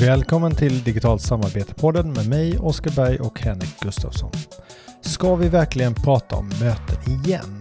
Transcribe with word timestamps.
Välkommen 0.00 0.54
till 0.54 0.82
Digitalt 0.82 1.22
samarbete-podden 1.22 2.14
med 2.16 2.28
mig, 2.28 2.58
Oskar 2.58 2.90
Berg 2.90 3.18
och 3.18 3.40
Henrik 3.40 3.80
Gustafsson. 3.80 4.30
Ska 5.00 5.34
vi 5.34 5.48
verkligen 5.48 5.94
prata 5.94 6.36
om 6.36 6.48
möten 6.48 7.12
igen? 7.12 7.60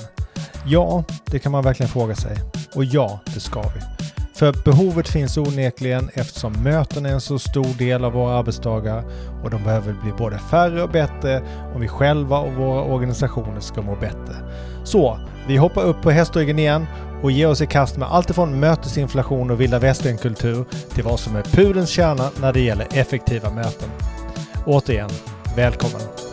Ja, 0.66 1.04
det 1.26 1.40
kan 1.40 1.52
man 1.52 1.64
verkligen 1.64 1.90
fråga 1.90 2.16
sig. 2.16 2.38
Och 2.76 2.86
ja, 2.86 3.20
det 3.34 3.40
ska 3.40 3.62
vi. 3.62 3.99
För 4.40 4.54
behovet 4.66 5.10
finns 5.10 5.38
onekligen 5.38 6.10
eftersom 6.14 6.64
möten 6.64 7.06
är 7.06 7.10
en 7.10 7.22
så 7.22 7.40
stor 7.40 7.78
del 7.78 8.06
av 8.06 8.14
våra 8.14 8.38
arbetsdagar 8.38 9.04
och 9.44 9.50
de 9.50 9.64
behöver 9.64 9.94
bli 9.94 10.12
både 10.18 10.38
färre 10.38 10.84
och 10.84 10.90
bättre 10.90 11.42
om 11.76 11.82
vi 11.82 11.88
själva 11.88 12.38
och 12.40 12.54
våra 12.54 12.82
organisationer 12.82 13.60
ska 13.60 13.82
må 13.82 13.96
bättre. 13.96 14.36
Så, 14.84 15.20
vi 15.48 15.58
hoppar 15.58 15.84
upp 15.84 16.02
på 16.02 16.12
hästryggen 16.12 16.60
igen 16.60 16.86
och 17.24 17.32
ger 17.32 17.50
oss 17.50 17.62
i 17.62 17.68
kast 17.68 17.98
med 17.98 18.08
allt 18.12 18.30
ifrån 18.30 18.60
mötesinflation 18.60 19.52
och 19.52 19.62
vilda 19.62 19.80
västernkultur 19.80 20.66
till 20.94 21.04
vad 21.04 21.20
som 21.20 21.36
är 21.36 21.44
pudelns 21.44 21.90
kärna 21.90 22.30
när 22.42 22.54
det 22.54 22.62
gäller 22.62 22.88
effektiva 22.92 23.50
möten. 23.50 23.90
Återigen, 24.66 25.10
välkommen! 25.56 26.29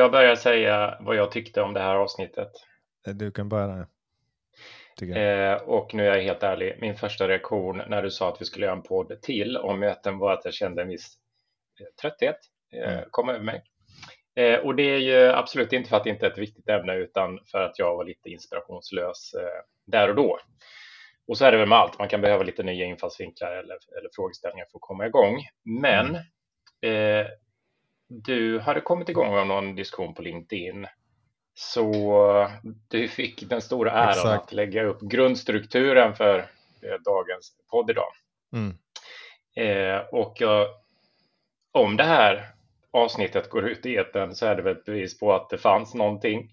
Jag 0.00 0.12
börja 0.12 0.36
säga 0.36 0.98
vad 1.00 1.16
jag 1.16 1.30
tyckte 1.30 1.62
om 1.62 1.74
det 1.74 1.80
här 1.80 1.94
avsnittet? 1.94 2.50
Du 3.04 3.30
kan 3.30 3.48
börja. 3.48 3.86
Eh, 5.02 5.62
och 5.62 5.94
nu 5.94 6.06
är 6.08 6.16
jag 6.16 6.22
helt 6.22 6.42
ärlig, 6.42 6.78
min 6.80 6.96
första 6.96 7.28
reaktion 7.28 7.82
när 7.88 8.02
du 8.02 8.10
sa 8.10 8.28
att 8.28 8.40
vi 8.40 8.44
skulle 8.44 8.66
göra 8.66 8.76
en 8.76 8.82
podd 8.82 9.22
till 9.22 9.56
om 9.56 9.80
möten 9.80 10.18
var 10.18 10.32
att 10.32 10.44
jag 10.44 10.54
kände 10.54 10.82
en 10.82 10.88
viss 10.88 11.16
eh, 11.80 11.86
trötthet 12.02 12.36
eh, 12.72 12.92
mm. 12.92 13.04
komma 13.10 13.32
över 13.32 13.44
mig. 13.44 13.62
Eh, 14.36 14.58
och 14.58 14.74
det 14.74 14.82
är 14.82 14.98
ju 14.98 15.28
absolut 15.28 15.72
inte 15.72 15.88
för 15.88 15.96
att 15.96 16.04
det 16.04 16.10
inte 16.10 16.26
är 16.26 16.30
ett 16.30 16.38
viktigt 16.38 16.68
ämne 16.68 16.94
utan 16.94 17.38
för 17.50 17.62
att 17.62 17.78
jag 17.78 17.96
var 17.96 18.04
lite 18.04 18.28
inspirationslös 18.28 19.34
eh, 19.34 19.62
där 19.86 20.08
och 20.08 20.14
då. 20.14 20.38
Och 21.26 21.38
så 21.38 21.44
är 21.44 21.52
det 21.52 21.58
väl 21.58 21.68
med 21.68 21.78
allt, 21.78 21.98
man 21.98 22.08
kan 22.08 22.20
behöva 22.20 22.42
lite 22.42 22.62
nya 22.62 22.86
infallsvinklar 22.86 23.50
eller, 23.50 23.76
eller 23.98 24.10
frågeställningar 24.14 24.66
för 24.70 24.78
att 24.78 24.82
komma 24.82 25.06
igång. 25.06 25.36
Men 25.64 26.18
mm. 26.82 27.26
Du 28.12 28.58
hade 28.58 28.80
kommit 28.80 29.08
igång 29.08 29.36
av 29.36 29.46
någon 29.46 29.74
diskussion 29.74 30.14
på 30.14 30.22
LinkedIn 30.22 30.86
så 31.54 32.48
du 32.88 33.08
fick 33.08 33.48
den 33.48 33.60
stora 33.60 33.92
äran 33.92 34.10
Exakt. 34.10 34.44
att 34.44 34.52
lägga 34.52 34.84
upp 34.84 35.00
grundstrukturen 35.00 36.14
för 36.14 36.38
eh, 36.38 37.00
dagens 37.04 37.52
podd 37.70 37.90
idag. 37.90 38.12
Mm. 38.52 38.74
Eh, 39.56 40.00
och 40.12 40.42
eh, 40.42 40.66
om 41.72 41.96
det 41.96 42.04
här 42.04 42.50
avsnittet 42.90 43.50
går 43.50 43.68
ut 43.68 43.86
i 43.86 43.94
eten 43.94 44.34
så 44.34 44.46
är 44.46 44.56
det 44.56 44.62
väl 44.62 44.76
ett 44.76 44.84
bevis 44.84 45.18
på 45.18 45.32
att 45.32 45.50
det 45.50 45.58
fanns 45.58 45.94
någonting 45.94 46.50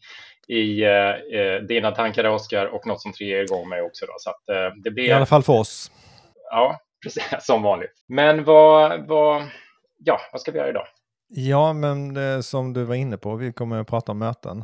i 0.47 0.83
eh, 0.83 1.09
eh 1.39 1.61
dina 1.61 1.91
tankar 1.91 2.25
Oskar 2.25 2.65
och 2.65 2.87
något 2.87 3.01
som 3.01 3.13
triggar 3.13 3.43
igång 3.43 3.69
mig 3.69 3.81
också. 3.81 4.05
Då. 4.05 4.13
Så 4.17 4.29
att, 4.29 4.49
eh, 4.49 4.75
det 4.83 4.91
blir... 4.91 5.03
I 5.03 5.11
alla 5.11 5.25
fall 5.25 5.43
för 5.43 5.53
oss. 5.53 5.91
Ja, 6.51 6.79
precis 7.03 7.23
som 7.39 7.63
vanligt. 7.63 8.03
Men 8.07 8.43
vad, 8.43 9.07
vad, 9.07 9.43
ja, 9.97 10.19
vad 10.31 10.41
ska 10.41 10.51
vi 10.51 10.57
göra 10.57 10.69
idag? 10.69 10.87
Ja, 11.29 11.73
men 11.73 12.17
eh, 12.17 12.41
som 12.41 12.73
du 12.73 12.83
var 12.83 12.95
inne 12.95 13.17
på, 13.17 13.35
vi 13.35 13.53
kommer 13.53 13.79
att 13.79 13.87
prata 13.87 14.11
om 14.11 14.19
möten. 14.19 14.63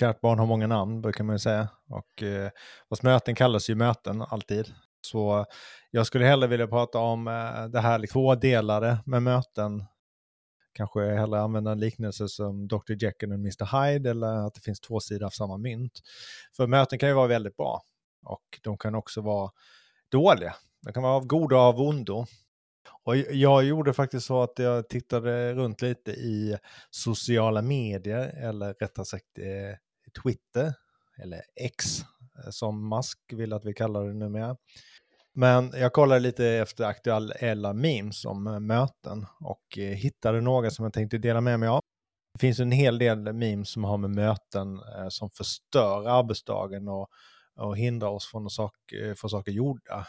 Kärt 0.00 0.20
barn 0.20 0.38
har 0.38 0.46
många 0.46 0.66
namn 0.66 1.02
brukar 1.02 1.24
man 1.24 1.34
ju 1.34 1.38
säga. 1.38 1.68
Och 1.90 2.22
eh, 2.22 2.50
fast 2.88 3.02
möten 3.02 3.34
kallas 3.34 3.70
ju 3.70 3.74
möten 3.74 4.22
alltid. 4.22 4.74
Så 5.00 5.46
jag 5.90 6.06
skulle 6.06 6.24
hellre 6.24 6.48
vilja 6.48 6.66
prata 6.66 6.98
om 6.98 7.28
eh, 7.28 7.64
det 7.68 7.80
här 7.80 8.06
tvådelade 8.06 8.98
med 9.06 9.22
möten. 9.22 9.84
Kanske 10.72 11.00
hellre 11.00 11.40
använda 11.40 11.72
en 11.72 11.80
liknelse 11.80 12.28
som 12.28 12.68
Dr. 12.68 12.92
Jekyll 13.04 13.32
och 13.32 13.38
Mr. 13.38 13.86
Hyde 13.86 14.10
eller 14.10 14.46
att 14.46 14.54
det 14.54 14.60
finns 14.60 14.80
två 14.80 15.00
sidor 15.00 15.26
av 15.26 15.30
samma 15.30 15.56
mynt. 15.56 16.00
För 16.56 16.66
möten 16.66 16.98
kan 16.98 17.08
ju 17.08 17.14
vara 17.14 17.26
väldigt 17.26 17.56
bra 17.56 17.82
och 18.26 18.60
de 18.62 18.78
kan 18.78 18.94
också 18.94 19.20
vara 19.20 19.50
dåliga. 20.10 20.54
De 20.82 20.92
kan 20.92 21.02
vara 21.02 21.12
av 21.12 21.26
godo 21.26 21.56
och 21.56 21.62
av 21.62 21.80
ondo. 21.80 22.26
Och 23.04 23.16
jag 23.16 23.64
gjorde 23.64 23.92
faktiskt 23.92 24.26
så 24.26 24.42
att 24.42 24.58
jag 24.58 24.88
tittade 24.88 25.54
runt 25.54 25.82
lite 25.82 26.10
i 26.10 26.58
sociala 26.90 27.62
medier, 27.62 28.28
eller 28.36 28.74
rättare 28.74 29.04
sagt 29.06 29.38
eh, 29.38 29.76
Twitter, 30.22 30.72
eller 31.18 31.42
X 31.60 32.00
eh, 32.44 32.50
som 32.50 32.88
Musk 32.88 33.18
vill 33.32 33.52
att 33.52 33.64
vi 33.64 33.74
kallar 33.74 34.04
det 34.04 34.14
numera. 34.14 34.56
Men 35.32 35.72
jag 35.74 35.92
kollade 35.92 36.20
lite 36.20 36.46
efter 36.46 36.84
aktuella 36.84 37.72
memes 37.72 38.24
om 38.24 38.46
eh, 38.46 38.60
möten 38.60 39.26
och 39.40 39.78
eh, 39.78 39.84
hittade 39.84 40.40
några 40.40 40.70
som 40.70 40.84
jag 40.84 40.92
tänkte 40.92 41.18
dela 41.18 41.40
med 41.40 41.60
mig 41.60 41.68
av. 41.68 41.80
Det 42.34 42.40
finns 42.40 42.60
en 42.60 42.72
hel 42.72 42.98
del 42.98 43.32
memes 43.32 43.70
som 43.70 43.84
har 43.84 43.98
med 43.98 44.10
möten 44.10 44.80
som 45.08 45.30
förstör 45.30 46.08
arbetsdagen 46.08 46.88
och, 46.88 47.08
och 47.56 47.76
hindrar 47.76 48.08
oss 48.08 48.26
från 48.26 48.46
att 48.46 48.52
sak, 48.52 48.74
få 49.16 49.28
saker 49.28 49.52
gjorda. 49.52 50.06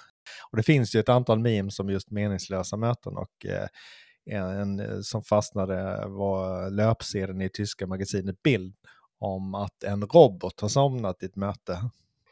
Och 0.52 0.58
det 0.58 0.63
finns 0.63 0.96
ju 0.96 1.00
ett 1.00 1.09
antal 1.09 1.40
memes 1.40 1.80
om 1.80 1.90
just 1.90 2.12
meningslösa 2.12 2.78
möten 2.78 3.18
och 3.18 3.46
en, 4.25 4.80
en 4.80 5.03
som 5.03 5.24
fastnade 5.24 6.08
var 6.08 6.69
löpsedeln 6.69 7.41
i 7.41 7.50
tyska 7.50 7.88
magasinet 7.88 8.44
Bild 8.44 8.75
om 9.19 9.56
att 9.56 9.84
en 9.84 10.02
robot 10.02 10.62
har 10.62 10.69
somnat 10.69 11.24
i 11.24 11.25
ett 11.25 11.36
möte. 11.36 11.90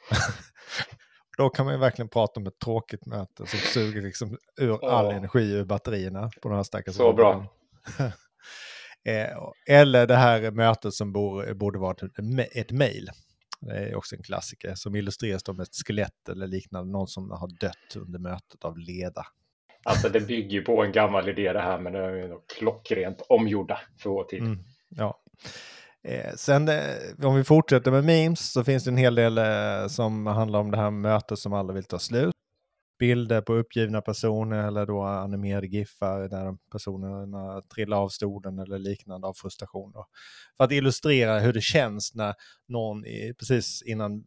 Då 1.38 1.50
kan 1.50 1.66
man 1.66 1.74
ju 1.74 1.80
verkligen 1.80 2.09
prata 2.09 2.40
om 2.40 2.48
ett 2.48 2.59
tråkigt 2.59 3.06
möte 3.06 3.46
som 3.46 3.59
suger 3.59 4.02
liksom 4.02 4.38
ur 4.58 4.86
all 4.86 5.12
energi 5.12 5.52
ur 5.52 5.66
batterierna 5.66 6.31
på 6.42 6.50
den 6.50 6.56
här 6.56 6.64
stackars 6.64 6.96
Så 6.96 7.14
bra. 7.14 7.46
Eh, 9.06 9.38
eller 9.68 10.08
det 10.08 10.16
här 10.16 10.52
mötet 10.52 10.94
som 10.94 11.14
borde 11.56 11.80
vara 11.80 11.96
ett 12.52 12.72
mejl. 12.72 13.10
Det 13.66 13.78
är 13.78 13.96
också 13.96 14.16
en 14.16 14.24
klassiker 14.24 14.75
som 14.75 14.96
illustreras 14.96 15.47
med 15.47 15.59
ett 15.59 15.75
skelett 15.88 16.29
eller 16.29 16.47
liknande, 16.47 16.91
någon 16.91 17.07
som 17.07 17.31
har 17.31 17.47
dött 17.59 17.96
under 17.96 18.19
mötet 18.19 18.66
av 18.66 18.78
leda. 18.78 19.25
Alltså 19.84 20.09
det 20.09 20.19
bygger 20.19 20.50
ju 20.50 20.62
på 20.62 20.84
en 20.84 20.91
gammal 20.91 21.29
idé 21.29 21.53
det 21.53 21.62
här, 21.62 21.79
men 21.79 21.94
det 21.94 22.00
är 22.00 22.38
klockrent 22.57 23.22
omgjorda 23.29 23.79
för 23.97 24.09
vår 24.09 24.24
tid. 24.24 24.41
Mm, 24.41 24.59
ja. 24.90 25.19
Eh, 26.07 26.34
sen 26.35 26.68
eh, 26.68 26.75
om 27.24 27.35
vi 27.35 27.44
fortsätter 27.44 27.91
med 27.91 28.03
memes 28.03 28.51
så 28.51 28.63
finns 28.63 28.84
det 28.84 28.90
en 28.90 28.97
hel 28.97 29.16
del 29.16 29.38
eh, 29.38 29.88
som 29.88 30.28
handlar 30.28 30.59
om 30.59 30.72
det 30.72 30.78
här 30.78 30.91
mötet 30.91 31.40
som 31.40 31.53
aldrig 31.53 31.75
vill 31.75 31.84
ta 31.84 32.00
slut. 32.00 32.33
Bilder 33.00 33.42
på 33.42 33.54
uppgivna 33.54 34.02
personer 34.02 34.68
eller 34.68 34.86
då 34.86 35.04
animerade 35.04 35.68
giffar 35.68 36.20
där 36.20 36.58
personerna 36.72 37.62
trillar 37.62 37.98
av 37.98 38.09
stolen 38.09 38.59
eller 38.59 38.80
liknande 38.80 39.28
av 39.28 39.34
frustration. 39.34 39.92
Då. 39.92 40.08
För 40.58 40.64
att 40.64 40.72
illustrera 40.72 41.40
hur 41.40 41.54
det 41.54 41.62
känns 41.62 42.16
när 42.16 42.36
någon 42.68 43.06
i, 43.06 43.34
precis 43.40 43.81
innan 43.81 44.24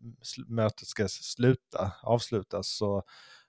mötet 0.47 0.88
ska 0.88 1.09
sluta, 1.09 1.93
avslutas 2.03 2.77
så, 2.77 3.03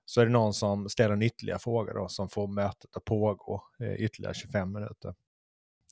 så 0.05 0.21
är 0.21 0.25
det 0.25 0.31
någon 0.31 0.53
som 0.53 0.89
ställer 0.89 1.13
en 1.13 1.21
ytterligare 1.21 1.59
fråga 1.59 1.93
då, 1.93 2.07
som 2.07 2.29
får 2.29 2.47
mötet 2.47 2.95
att 2.95 3.05
pågå 3.05 3.63
eh, 3.79 3.93
ytterligare 3.93 4.33
25 4.33 4.73
minuter. 4.73 5.15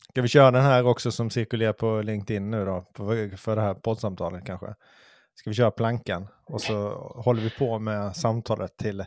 Ska 0.09 0.21
vi 0.21 0.27
köra 0.27 0.51
den 0.51 0.63
här 0.63 0.85
också 0.85 1.11
som 1.11 1.29
cirkulerar 1.29 1.73
på 1.73 2.01
LinkedIn 2.01 2.51
nu 2.51 2.65
då, 2.65 2.85
för 3.37 3.55
det 3.55 3.61
här 3.61 3.73
poddsamtalet 3.73 4.45
kanske? 4.45 4.75
Ska 5.35 5.49
vi 5.49 5.53
köra 5.53 5.71
plankan 5.71 6.27
och 6.45 6.61
så 6.61 6.89
håller 7.15 7.41
vi 7.41 7.49
på 7.49 7.79
med 7.79 8.15
samtalet 8.15 8.77
till 8.77 9.05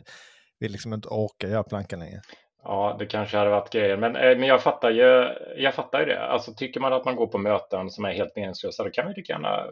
vi 0.59 0.69
liksom 0.69 0.93
inte 0.93 1.07
orkar 1.07 1.47
göra 1.47 1.63
plankan 1.63 1.99
längre. 1.99 2.21
Ja, 2.63 2.95
det 2.99 3.05
kanske 3.05 3.37
hade 3.37 3.49
varit 3.49 3.69
grejer, 3.69 3.97
men, 3.97 4.15
eh, 4.15 4.37
men 4.37 4.43
jag 4.43 4.63
fattar 4.63 4.89
ju. 4.89 5.35
Jag 5.57 5.73
fattar 5.73 5.99
ju 5.99 6.05
det. 6.05 6.19
Alltså 6.19 6.53
tycker 6.53 6.79
man 6.79 6.93
att 6.93 7.05
man 7.05 7.15
går 7.15 7.27
på 7.27 7.37
möten 7.37 7.89
som 7.89 8.05
är 8.05 8.13
helt 8.13 8.35
meningslösa, 8.35 8.83
då 8.83 8.89
kan 8.89 9.05
man 9.05 9.13
ju 9.13 9.17
lika 9.17 9.33
gärna 9.33 9.65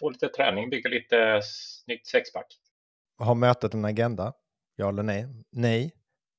få 0.00 0.10
lite 0.10 0.28
träning, 0.28 0.70
bygga 0.70 0.90
lite 0.90 1.40
snyggt 1.42 2.06
sexpack. 2.06 2.46
Har 3.18 3.34
mötet 3.34 3.74
en 3.74 3.84
agenda? 3.84 4.32
Ja 4.76 4.88
eller 4.88 5.02
nej? 5.02 5.26
Nej. 5.52 5.92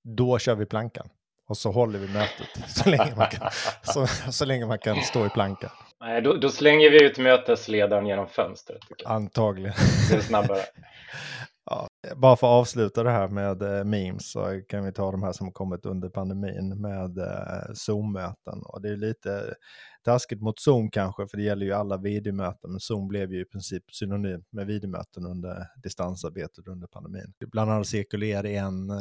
Då 0.03 0.39
kör 0.39 0.55
vi 0.55 0.65
plankan. 0.65 1.09
Och 1.47 1.57
så 1.57 1.71
håller 1.71 1.99
vi 1.99 2.07
mötet 2.07 2.69
så 2.69 2.89
länge 2.89 3.15
man 3.17 3.27
kan, 3.27 3.49
så, 3.83 4.07
så 4.31 4.45
länge 4.45 4.65
man 4.65 4.79
kan 4.79 5.01
stå 5.01 5.25
i 5.25 5.29
planka. 5.29 5.71
Nej, 5.99 6.21
då, 6.21 6.33
då, 6.33 6.49
slänger 6.49 6.89
vi 6.89 7.03
ut 7.03 7.17
mötesledaren 7.17 8.05
genom 8.05 8.27
fönstret. 8.27 8.81
Antagligen. 9.05 9.73
Det 10.09 10.15
är 10.15 10.21
snabbare. 10.21 10.61
ja, 11.65 11.87
bara 12.15 12.35
för 12.35 12.47
att 12.47 12.61
avsluta 12.61 13.03
det 13.03 13.11
här 13.11 13.27
med 13.27 13.61
eh, 13.61 13.83
memes 13.83 14.31
så 14.31 14.61
kan 14.69 14.85
vi 14.85 14.91
ta 14.91 15.11
de 15.11 15.23
här 15.23 15.31
som 15.31 15.51
kommit 15.51 15.85
under 15.85 16.09
pandemin 16.09 16.81
med 16.81 17.17
eh, 17.17 17.73
Zoom-möten. 17.73 18.61
Och 18.65 18.81
det 18.81 18.89
är 18.89 18.97
lite 18.97 19.55
taskigt 20.03 20.41
mot 20.41 20.59
Zoom 20.59 20.91
kanske, 20.91 21.27
för 21.27 21.37
det 21.37 21.43
gäller 21.43 21.65
ju 21.65 21.73
alla 21.73 21.97
videomöten, 21.97 22.71
men 22.71 22.79
Zoom 22.79 23.07
blev 23.07 23.31
ju 23.31 23.41
i 23.41 23.45
princip 23.45 23.91
synonymt 23.91 24.51
med 24.51 24.67
videomöten 24.67 25.25
under 25.25 25.67
distansarbetet 25.83 26.67
under 26.67 26.87
pandemin. 26.87 27.33
Bland 27.51 27.71
annat 27.71 27.87
cirkulerade 27.87 28.49
en 28.49 28.91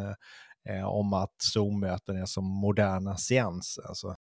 eh, 0.69 0.85
om 0.85 1.13
att 1.13 1.35
Zoom-möten 1.43 2.17
är 2.17 2.27
som 2.27 2.45
moderna 2.45 3.17
seanser. 3.17 3.83
Alltså, 3.89 4.15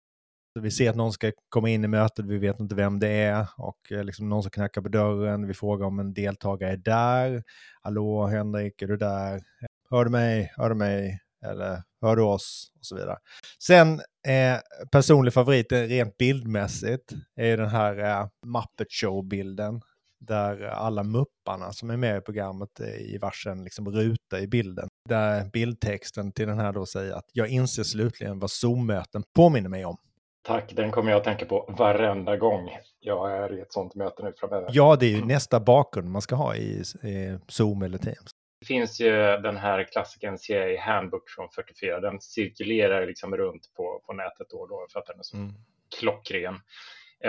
vi 0.61 0.71
ser 0.71 0.91
att 0.91 0.97
någon 0.97 1.13
ska 1.13 1.33
komma 1.49 1.69
in 1.69 1.85
i 1.85 1.89
mötet, 1.89 2.27
vi 2.27 2.39
vet 2.39 2.61
inte 2.61 2.75
vem 2.75 3.01
det 3.01 3.09
är 3.09 3.47
och 3.57 3.93
eh, 3.93 4.05
liksom 4.05 4.29
någon 4.29 4.43
som 4.43 4.51
knackar 4.51 4.81
på 4.81 4.89
dörren. 4.89 5.47
Vi 5.47 5.55
frågar 5.55 5.87
om 5.87 5.99
en 5.99 6.15
deltagare 6.15 6.73
är 6.73 6.77
där. 6.77 7.43
Hallå 7.83 8.27
Henrik, 8.27 8.83
är 8.83 8.87
du 8.87 8.97
där? 8.97 9.43
Hör 9.91 10.05
du 10.05 10.11
mig? 10.11 10.53
Hör 10.57 10.69
du 10.69 10.75
mig? 10.75 11.21
Eller 11.47 11.83
hör 12.01 12.17
du 12.17 12.23
oss? 12.23 12.73
Och 12.79 12.87
så 12.87 12.97
vidare. 12.97 13.19
Sen 13.59 14.01
eh, 14.29 14.59
personlig 14.93 15.35
favorit 15.35 15.73
rent 15.73 16.17
bildmässigt 16.17 17.13
är 17.37 17.57
den 17.57 17.69
här 17.69 17.99
eh, 17.99 18.29
Muppet 18.47 18.93
Show-bilden. 18.93 19.81
Där 20.27 20.63
alla 20.63 21.03
mupparna 21.03 21.73
som 21.73 21.91
är 21.91 21.97
med 21.97 22.19
i 22.19 22.21
programmet 22.21 22.81
i 22.81 23.19
varsin 23.19 23.65
liksom, 23.65 23.93
ruta 23.93 24.41
i 24.41 24.47
bilden. 24.47 24.89
Där 25.09 25.51
bildtexten 25.53 26.33
till 26.33 26.49
den 26.49 26.59
här 26.59 26.73
då 26.73 26.87
säger 26.87 27.13
att 27.13 27.27
jag 27.33 27.49
inser 27.49 27.83
slutligen 27.83 28.39
vad 28.39 28.51
Zoom-möten 28.51 29.23
påminner 29.37 29.69
mig 29.69 29.85
om. 29.85 29.97
Tack, 30.45 30.73
den 30.77 30.91
kommer 30.91 31.11
jag 31.11 31.19
att 31.19 31.25
tänka 31.25 31.47
på 31.47 31.75
varenda 31.79 32.37
gång 32.37 32.71
jag 33.01 33.33
är 33.33 33.59
i 33.59 33.61
ett 33.61 33.73
sånt 33.73 33.95
möte 33.95 34.23
nu 34.23 34.33
framöver. 34.37 34.71
Ja, 34.73 34.97
det 34.97 35.07
är 35.07 35.11
ju 35.11 35.25
nästa 35.25 35.61
bakgrund 35.61 36.11
man 36.11 36.23
ska 36.23 36.35
ha 36.35 36.57
i, 36.57 36.83
i 37.03 37.39
Zoom 37.49 37.83
eller 37.83 37.99
Teams. 37.99 38.31
Det 38.61 38.67
finns 38.67 39.01
ju 39.01 39.13
den 39.37 39.57
här 39.57 39.85
klassikern 39.93 40.39
CIA 40.39 40.81
Handbook 40.81 41.31
från 41.31 41.49
44. 41.51 42.01
Den 42.01 42.21
cirkulerar 42.21 43.07
liksom 43.07 43.37
runt 43.37 43.63
på, 43.77 44.03
på 44.07 44.13
nätet 44.13 44.47
då 44.51 44.57
och 44.57 44.69
då 44.69 44.87
för 44.93 45.01
att 45.01 45.07
den 45.07 45.19
är 45.19 45.23
så 45.23 45.37
mm. 45.37 45.55
klockren. 45.99 46.55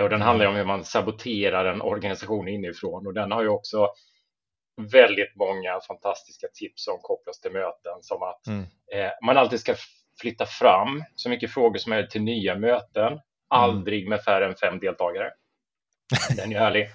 Och 0.02 0.10
den 0.10 0.22
handlar 0.22 0.46
om 0.46 0.54
hur 0.54 0.64
man 0.64 0.84
saboterar 0.84 1.64
en 1.64 1.82
organisation 1.82 2.48
inifrån 2.48 3.06
och 3.06 3.14
den 3.14 3.32
har 3.32 3.42
ju 3.42 3.48
också 3.48 3.88
väldigt 4.92 5.36
många 5.36 5.80
fantastiska 5.88 6.46
tips 6.54 6.84
som 6.84 6.98
kopplas 7.02 7.40
till 7.40 7.52
möten 7.52 7.98
som 8.00 8.22
att 8.22 8.46
mm. 8.46 8.62
eh, 8.92 9.10
man 9.26 9.36
alltid 9.36 9.60
ska 9.60 9.74
flytta 10.20 10.46
fram 10.46 11.04
så 11.14 11.28
mycket 11.28 11.50
frågor 11.50 11.78
som 11.78 11.90
möjligt 11.90 12.10
till 12.10 12.22
nya 12.22 12.58
möten, 12.58 13.06
mm. 13.06 13.20
aldrig 13.48 14.08
med 14.08 14.22
färre 14.22 14.46
än 14.46 14.54
fem 14.54 14.78
deltagare. 14.78 15.30
Den 16.36 16.52
är 16.52 16.58
härlig. 16.58 16.88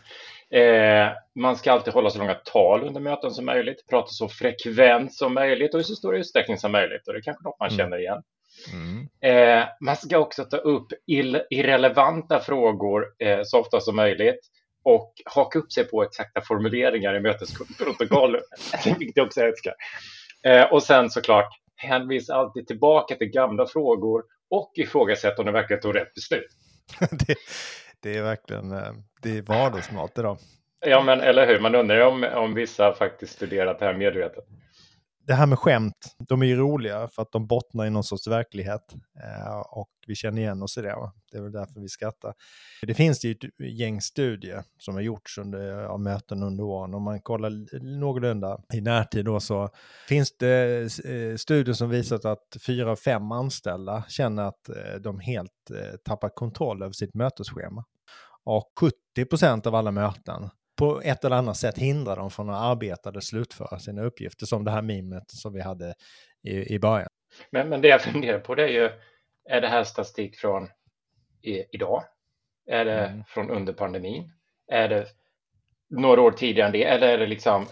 Eh, 0.52 1.12
man 1.36 1.56
ska 1.56 1.72
alltid 1.72 1.94
hålla 1.94 2.10
så 2.10 2.20
långa 2.20 2.34
tal 2.34 2.84
under 2.84 3.02
möten 3.02 3.32
som 3.32 3.46
möjligt, 3.46 3.88
prata 3.90 4.08
så 4.08 4.30
frekvent 4.30 5.14
som 5.14 5.34
möjligt 5.34 5.74
och 5.74 5.80
i 5.80 5.84
så 5.84 5.96
stor 5.96 6.16
utsträckning 6.16 6.58
som 6.58 6.72
möjligt. 6.72 7.08
Och 7.08 7.14
det 7.14 7.20
är 7.20 7.24
kanske 7.24 7.44
något 7.44 7.60
man 7.60 7.70
mm. 7.70 7.78
känner 7.78 7.98
igen. 7.98 8.24
Mm. 8.74 9.10
Eh, 9.22 9.68
man 9.82 9.96
ska 9.96 10.18
också 10.18 10.44
ta 10.44 10.58
upp 10.58 10.88
irrelevanta 11.50 12.40
frågor 12.40 13.06
eh, 13.20 13.40
så 13.44 13.60
ofta 13.60 13.80
som 13.80 13.96
möjligt 13.96 14.40
och 14.84 15.14
haka 15.26 15.60
upp 15.60 15.72
sig 15.72 15.84
på 15.84 16.04
exakta 16.04 16.42
formuleringar 16.42 17.16
i 17.16 17.20
mötesprotokoll, 17.20 18.40
vilket 18.86 19.18
jag 19.18 19.26
också 19.26 19.42
älskar. 19.42 19.74
Eh, 20.44 20.74
och 20.74 20.84
sen 20.84 21.10
såklart 21.10 21.50
hänvisa 21.76 22.36
alltid 22.36 22.68
tillbaka 22.68 23.16
till 23.16 23.28
gamla 23.28 23.66
frågor 23.66 24.24
och 24.50 24.72
ifrågasätta 24.76 25.42
om 25.42 25.46
de 25.46 25.52
verkligen 25.52 25.82
tog 25.82 25.96
rätt 25.96 26.14
beslut. 26.14 26.52
det, 27.12 27.36
det, 28.02 28.18
är 28.18 28.24
verkligen 28.24 28.72
eh, 28.72 28.94
det 29.22 29.38
är 29.38 29.42
vardagsmat 29.42 30.18
idag. 30.18 30.38
Ja, 30.86 31.04
men 31.04 31.22
eller 31.22 31.48
hur? 31.48 31.60
Man 31.60 31.76
undrar 31.76 32.00
om, 32.00 32.24
om 32.24 32.54
vissa 32.54 32.94
faktiskt 32.94 33.34
studerat 33.34 33.80
det 33.80 33.86
här 33.86 33.94
medvetet 33.94 34.46
det 35.30 35.36
här 35.36 35.46
med 35.46 35.60
skämt, 35.60 36.16
de 36.28 36.42
är 36.42 36.46
ju 36.46 36.56
roliga 36.56 37.08
för 37.08 37.22
att 37.22 37.32
de 37.32 37.48
bottnar 37.48 37.86
i 37.86 37.90
någon 37.90 38.04
sorts 38.04 38.28
verklighet. 38.28 38.94
Eh, 39.24 39.60
och 39.60 39.90
vi 40.08 40.16
känner 40.16 40.42
igen 40.42 40.64
oss 40.64 40.78
i 40.78 40.82
det. 40.82 40.96
Va? 40.96 41.14
Det 41.32 41.38
är 41.38 41.42
väl 41.42 41.52
därför 41.52 41.80
vi 41.80 41.90
skrattar. 41.90 42.34
Det 42.82 42.94
finns 42.94 43.26
ju 43.26 43.32
ett 43.32 43.70
gäng 43.80 44.02
studier 44.02 44.64
som 44.80 44.94
har 44.94 45.02
gjorts 45.02 45.38
under, 45.38 45.84
av 45.84 46.00
möten 46.00 46.44
under 46.44 46.64
åren. 46.64 46.94
Om 46.94 47.04
man 47.04 47.22
kollar 47.22 47.80
någorlunda 48.00 48.62
i 48.74 48.82
närtid 48.82 49.26
då 49.26 49.40
så 49.40 49.70
finns 50.08 50.38
det 50.38 50.82
eh, 51.06 51.36
studier 51.36 51.74
som 51.74 51.90
visat 51.90 52.26
att 52.26 52.58
fyra 52.66 52.92
av 52.92 52.96
fem 52.96 53.32
anställda 53.32 54.04
känner 54.08 54.44
att 54.44 54.70
eh, 54.70 54.96
de 55.02 55.20
helt 55.20 55.72
eh, 55.72 55.98
tappar 56.04 56.30
kontroll 56.30 56.84
över 56.84 56.94
sitt 56.94 57.14
mötesschema. 57.14 57.86
Och 58.44 58.72
70 58.80 59.26
procent 59.30 59.68
av 59.68 59.76
alla 59.76 59.92
möten 59.92 60.50
på 60.80 61.02
ett 61.04 61.26
eller 61.26 61.36
annat 61.36 61.58
sätt 61.58 61.78
hindrar 61.78 62.16
dem 62.16 62.32
från 62.32 62.50
att 62.50 62.62
arbeta 62.62 63.10
eller 63.10 63.20
slutföra 63.20 63.80
sina 63.80 64.04
uppgifter, 64.04 64.46
som 64.46 64.66
det 64.66 64.72
här 64.72 64.82
mimet 64.82 65.24
som 65.28 65.54
vi 65.54 65.62
hade 65.62 65.94
i, 66.44 66.76
i 66.76 66.80
början. 66.80 67.08
Men, 67.52 67.70
men 67.70 67.82
det 67.82 67.88
jag 67.88 68.02
funderar 68.02 68.40
på 68.40 68.56
det 68.56 68.64
är 68.64 68.68
ju, 68.68 68.90
är 69.50 69.62
det 69.62 69.68
här 69.68 69.84
statistik 69.84 70.36
från 70.38 70.68
i, 71.42 71.64
idag? 71.72 72.04
Är 72.68 72.86
det 72.86 73.06
mm. 73.06 73.24
från 73.28 73.50
under 73.50 73.74
pandemin? 73.74 74.32
Är 74.72 74.90
det 74.90 75.06
några 75.90 76.22
år 76.22 76.32
tidigare 76.32 76.68
än 76.68 76.72
det? 76.72 76.84
Eller 76.84 77.08
är 77.08 77.18
det 77.18 77.28
liksom, 77.28 77.66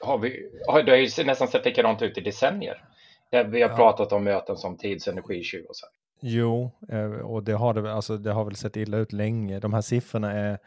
har 0.00 0.18
vi, 0.18 0.50
har, 0.66 0.82
det 0.82 0.92
har 0.92 0.98
ju 0.98 1.24
nästan 1.24 1.48
sett 1.48 1.64
likadant 1.64 2.02
ut 2.02 2.18
i 2.18 2.20
decennier. 2.20 2.84
Där 3.30 3.44
vi 3.44 3.62
har 3.62 3.70
ja. 3.70 3.76
pratat 3.76 4.12
om 4.12 4.24
möten 4.24 4.56
som 4.56 4.76
tidsenergitjuv 4.76 5.64
och 5.64 5.76
så. 5.76 5.86
Jo, 6.20 6.70
eh, 6.88 7.10
och 7.10 7.42
det 7.42 7.52
har, 7.52 7.74
det, 7.74 7.92
alltså, 7.92 8.16
det 8.16 8.32
har 8.32 8.44
väl 8.44 8.56
sett 8.56 8.76
illa 8.76 8.96
ut 8.96 9.12
länge. 9.12 9.60
De 9.60 9.74
här 9.74 9.80
siffrorna 9.80 10.32
är 10.32 10.58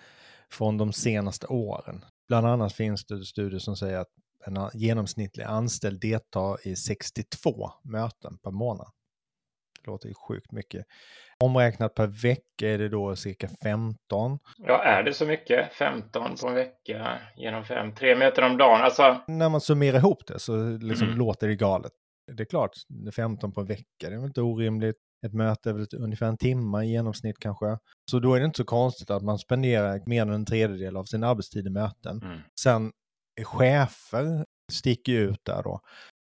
från 0.53 0.77
de 0.77 0.93
senaste 0.93 1.47
åren. 1.47 2.05
Bland 2.27 2.47
annat 2.47 2.73
finns 2.73 3.05
det 3.05 3.25
studier 3.25 3.59
som 3.59 3.75
säger 3.75 3.97
att 3.97 4.11
en 4.45 4.69
genomsnittlig 4.73 5.43
anställd 5.43 6.01
deltar 6.01 6.67
i 6.67 6.75
62 6.75 7.71
möten 7.83 8.37
per 8.43 8.51
månad. 8.51 8.87
Det 9.81 9.91
låter 9.91 10.07
ju 10.07 10.13
sjukt 10.27 10.51
mycket. 10.51 10.85
Omräknat 11.39 11.95
per 11.95 12.07
vecka 12.07 12.69
är 12.69 12.77
det 12.77 12.89
då 12.89 13.15
cirka 13.15 13.49
15. 13.63 14.39
Ja, 14.57 14.83
är 14.83 15.03
det 15.03 15.13
så 15.13 15.25
mycket? 15.25 15.73
15 15.73 16.35
på 16.41 16.47
en 16.47 16.55
vecka 16.55 17.19
genom 17.37 17.65
fem, 17.65 17.95
tre 17.95 18.15
möten 18.15 18.43
om 18.43 18.57
dagen? 18.57 18.81
Alltså... 18.81 19.21
När 19.27 19.49
man 19.49 19.61
summerar 19.61 19.97
ihop 19.97 20.27
det 20.27 20.39
så 20.39 20.77
liksom 20.77 21.07
mm. 21.07 21.19
låter 21.19 21.47
det 21.47 21.55
galet. 21.55 21.91
Det 22.31 22.43
är 22.43 22.45
klart, 22.45 22.71
15 23.15 23.51
på 23.51 23.61
en 23.61 23.67
vecka, 23.67 23.85
det 23.99 24.07
är 24.07 24.17
väl 24.17 24.25
inte 24.25 24.41
orimligt. 24.41 24.97
Ett 25.25 25.33
möte 25.33 25.69
är 25.69 25.73
väl 25.73 25.87
ungefär 25.97 26.27
en 26.27 26.37
timme 26.37 26.83
i 26.83 26.91
genomsnitt 26.91 27.39
kanske. 27.39 27.77
Så 28.11 28.19
då 28.19 28.33
är 28.33 28.39
det 28.39 28.45
inte 28.45 28.57
så 28.57 28.65
konstigt 28.65 29.09
att 29.09 29.23
man 29.23 29.39
spenderar 29.39 30.03
mer 30.05 30.21
än 30.21 30.29
en 30.29 30.45
tredjedel 30.45 30.97
av 30.97 31.03
sin 31.03 31.23
arbetstid 31.23 31.67
i 31.67 31.69
möten. 31.69 32.21
Mm. 32.23 32.39
Sen 32.59 32.91
chefer 33.43 34.45
sticker 34.71 35.13
ut 35.13 35.45
där 35.45 35.63
då. 35.63 35.79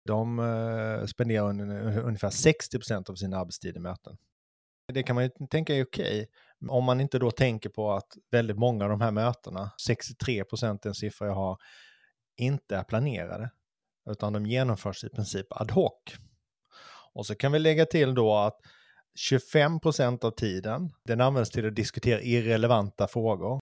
De 0.08 0.38
uh, 0.38 1.06
spenderar 1.06 1.48
un 1.48 1.60
ungefär 1.98 2.30
60 2.30 2.78
procent 2.78 3.10
av 3.10 3.14
sin 3.14 3.34
arbetstid 3.34 3.76
i 3.76 3.80
möten. 3.80 4.16
Det 4.92 5.02
kan 5.02 5.14
man 5.14 5.24
ju 5.24 5.30
tänka 5.50 5.74
är 5.74 5.84
okej. 5.84 6.26
Om 6.68 6.84
man 6.84 7.00
inte 7.00 7.18
då 7.18 7.30
tänker 7.30 7.68
på 7.68 7.92
att 7.92 8.16
väldigt 8.30 8.58
många 8.58 8.84
av 8.84 8.90
de 8.90 9.00
här 9.00 9.10
mötena, 9.10 9.70
63 9.86 10.44
procent 10.44 10.84
är 10.84 10.88
en 10.88 10.94
siffra 10.94 11.26
jag 11.26 11.34
har, 11.34 11.58
inte 12.36 12.76
är 12.76 12.84
planerade. 12.84 13.50
Utan 14.10 14.32
de 14.32 14.46
genomförs 14.46 15.04
i 15.04 15.08
princip 15.08 15.46
ad 15.52 15.72
hoc. 15.72 15.92
Och 17.14 17.26
så 17.26 17.34
kan 17.34 17.52
vi 17.52 17.58
lägga 17.58 17.86
till 17.86 18.14
då 18.14 18.34
att 18.34 18.56
25 19.18 19.80
procent 19.80 20.24
av 20.24 20.30
tiden, 20.30 20.90
den 21.04 21.20
används 21.20 21.50
till 21.50 21.66
att 21.66 21.76
diskutera 21.76 22.20
irrelevanta 22.20 23.08
frågor. 23.08 23.60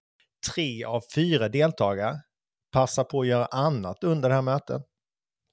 Tre 0.53 0.83
av 0.83 1.01
fyra 1.15 1.49
deltagare 1.49 2.21
passar 2.71 3.03
på 3.03 3.21
att 3.21 3.27
göra 3.27 3.45
annat 3.45 4.03
under 4.03 4.29
det 4.29 4.35
här 4.35 4.41
mötet. 4.41 4.81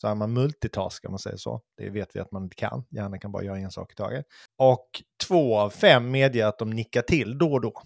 Så 0.00 0.08
är 0.08 0.14
man 0.14 0.32
multitaskar, 0.32 1.08
man 1.08 1.18
säger 1.18 1.36
så. 1.36 1.60
Det 1.76 1.90
vet 1.90 2.16
vi 2.16 2.20
att 2.20 2.32
man 2.32 2.42
inte 2.42 2.56
kan. 2.56 2.84
Hjärnan 2.90 3.20
kan 3.20 3.32
bara 3.32 3.42
göra 3.42 3.58
en 3.58 3.70
sak 3.70 3.92
i 3.92 3.94
taget. 3.94 4.26
Och 4.58 4.88
två 5.26 5.58
av 5.58 5.70
fem 5.70 6.10
medger 6.10 6.46
att 6.46 6.58
de 6.58 6.70
nickar 6.70 7.02
till 7.02 7.38
då 7.38 7.52
och 7.52 7.60
då. 7.60 7.82